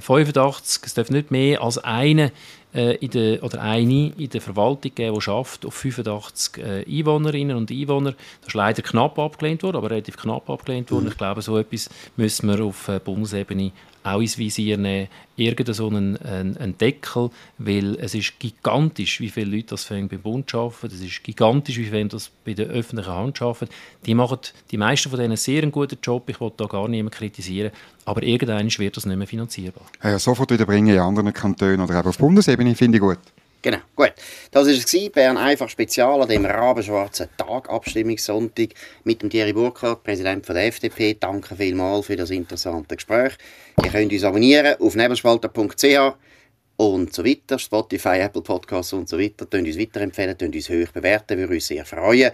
85, 0.00 0.82
es 0.84 0.94
darf 0.94 1.10
nicht 1.10 1.30
mehr 1.30 1.62
als 1.62 1.78
eine 1.78 2.26
äh, 2.26 2.30
in 2.72 3.10
der, 3.10 3.42
oder 3.42 3.62
eine 3.62 4.12
in 4.18 4.28
der 4.28 4.40
Verwaltung 4.40 4.94
geben, 4.94 5.14
die 5.14 5.20
schafft 5.20 5.64
auf 5.64 5.74
85 5.74 6.62
äh, 6.62 6.84
Einwohnerinnen 6.86 7.56
und 7.56 7.70
Einwohner. 7.70 8.12
Das 8.40 8.48
ist 8.48 8.54
leider 8.54 8.82
knapp 8.82 9.18
abgelehnt 9.18 9.62
worden, 9.62 9.76
aber 9.78 9.90
relativ 9.90 10.16
knapp 10.16 10.50
abgelehnt 10.50 10.90
worden. 10.90 11.04
Mhm. 11.04 11.12
Ich 11.12 11.18
glaube, 11.18 11.42
so 11.42 11.56
etwas 11.56 11.88
müssen 12.16 12.48
wir 12.48 12.64
auf 12.64 12.88
äh, 12.88 13.00
Bundesebene 13.02 13.72
auch 14.02 14.20
ins 14.20 14.38
Visier 14.38 14.76
nehmen, 14.76 15.08
irgendeinen 15.36 16.16
einen, 16.18 16.56
einen, 16.56 16.78
Deckel, 16.78 17.30
weil 17.58 17.96
es 18.00 18.14
ist 18.14 18.38
gigantisch, 18.38 19.20
wie 19.20 19.28
viele 19.28 19.56
Leute 19.56 19.68
das 19.68 19.86
beim 19.86 20.08
Bund 20.08 20.54
arbeiten, 20.54 20.94
es 20.94 21.00
ist 21.00 21.22
gigantisch, 21.22 21.78
wie 21.78 21.84
viele 21.84 22.06
das 22.06 22.30
bei 22.44 22.54
der 22.54 22.66
öffentlichen 22.66 23.12
Hand 23.12 23.40
arbeiten. 23.40 23.72
Die 24.06 24.14
machen, 24.14 24.38
die 24.70 24.78
meisten 24.78 25.10
von 25.10 25.18
denen 25.18 25.36
sehr 25.36 25.62
einen 25.62 25.72
guten 25.72 25.98
Job, 26.02 26.28
ich 26.28 26.40
will 26.40 26.52
da 26.56 26.66
gar 26.66 26.88
niemanden 26.88 27.16
kritisieren, 27.16 27.72
aber 28.04 28.22
irgendwann 28.22 28.68
wird 28.78 28.96
das 28.96 29.06
nicht 29.06 29.16
mehr 29.16 29.26
finanzierbar. 29.26 29.84
Ja, 30.02 30.18
sofort 30.18 30.50
wieder 30.50 30.66
bringen 30.66 30.94
in 30.94 31.00
anderen 31.00 31.32
Kantonen 31.32 31.80
oder 31.80 32.00
auch 32.00 32.06
auf 32.06 32.18
Bundesebene, 32.18 32.74
finde 32.74 32.98
ich 32.98 33.02
gut. 33.02 33.18
Genau, 33.60 33.78
gut. 33.96 34.12
Das 34.52 34.66
war 34.66 34.72
es, 34.72 35.10
Bern 35.10 35.36
einfach 35.36 35.68
spezial 35.68 36.22
an 36.22 36.28
dem 36.28 36.44
rabenschwarzen 36.44 37.28
Tag, 37.36 37.68
Abstimmungssonntag, 37.68 38.68
mit 39.02 39.20
dem 39.20 39.30
Thierry 39.30 39.52
Burkhardt, 39.52 40.04
Präsident 40.04 40.48
der 40.48 40.66
FDP. 40.66 41.16
Danke 41.18 41.56
vielmals 41.56 42.06
für 42.06 42.14
das 42.14 42.30
interessante 42.30 42.94
Gespräch. 42.94 43.32
Ihr 43.84 43.90
könnt 43.90 44.12
uns 44.12 44.22
abonnieren 44.22 44.80
auf 44.80 44.94
nebelspalter.ch 44.94 46.14
und 46.76 47.12
so 47.12 47.24
weiter, 47.24 47.58
Spotify, 47.58 48.20
Apple 48.20 48.42
Podcasts 48.42 48.92
und 48.92 49.08
so 49.08 49.18
weiter. 49.18 49.46
Könnt 49.46 49.66
uns 49.66 49.78
weiterempfehlen, 49.78 50.38
könnt 50.38 50.54
uns 50.54 50.70
hoch 50.70 50.92
bewerten, 50.92 51.36
würde 51.36 51.54
uns 51.54 51.66
sehr 51.66 51.84
freuen. 51.84 52.30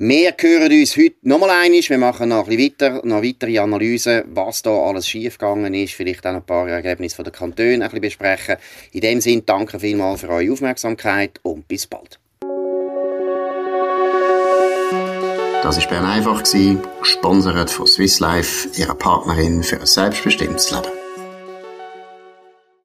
Wir 0.00 0.32
hören 0.38 0.70
uns 0.70 0.96
heute 0.96 1.16
nochmal 1.22 1.50
einmal. 1.50 1.80
Wir 1.80 1.98
machen 1.98 2.28
noch 2.28 2.46
ein 2.46 2.56
weiter, 2.56 3.00
noch 3.04 3.20
weitere 3.20 3.58
Analysen, 3.58 4.22
was 4.28 4.62
da 4.62 4.70
alles 4.70 5.08
schiefgegangen 5.08 5.74
ist. 5.74 5.94
Vielleicht 5.94 6.24
auch 6.24 6.30
noch 6.30 6.38
ein 6.38 6.46
paar 6.46 6.68
Ergebnisse 6.68 7.20
der 7.24 7.32
Kantone 7.32 7.72
ein 7.72 7.80
bisschen 7.80 8.00
besprechen. 8.02 8.58
In 8.92 9.00
dem 9.00 9.20
Sinne, 9.20 9.42
danke 9.42 9.80
vielmals 9.80 10.20
für 10.20 10.28
eure 10.28 10.52
Aufmerksamkeit 10.52 11.40
und 11.42 11.66
bis 11.66 11.88
bald. 11.88 12.20
Das 15.64 15.80
war 15.80 15.88
Bern 15.88 16.04
einfach, 16.04 16.44
gesponsert 16.44 17.68
von 17.68 17.88
Swiss 17.88 18.20
Life, 18.20 18.68
ihrer 18.80 18.94
Partnerin 18.94 19.64
für 19.64 19.80
ein 19.80 19.86
selbstbestimmtes 19.86 20.70
Leben. 20.70 20.97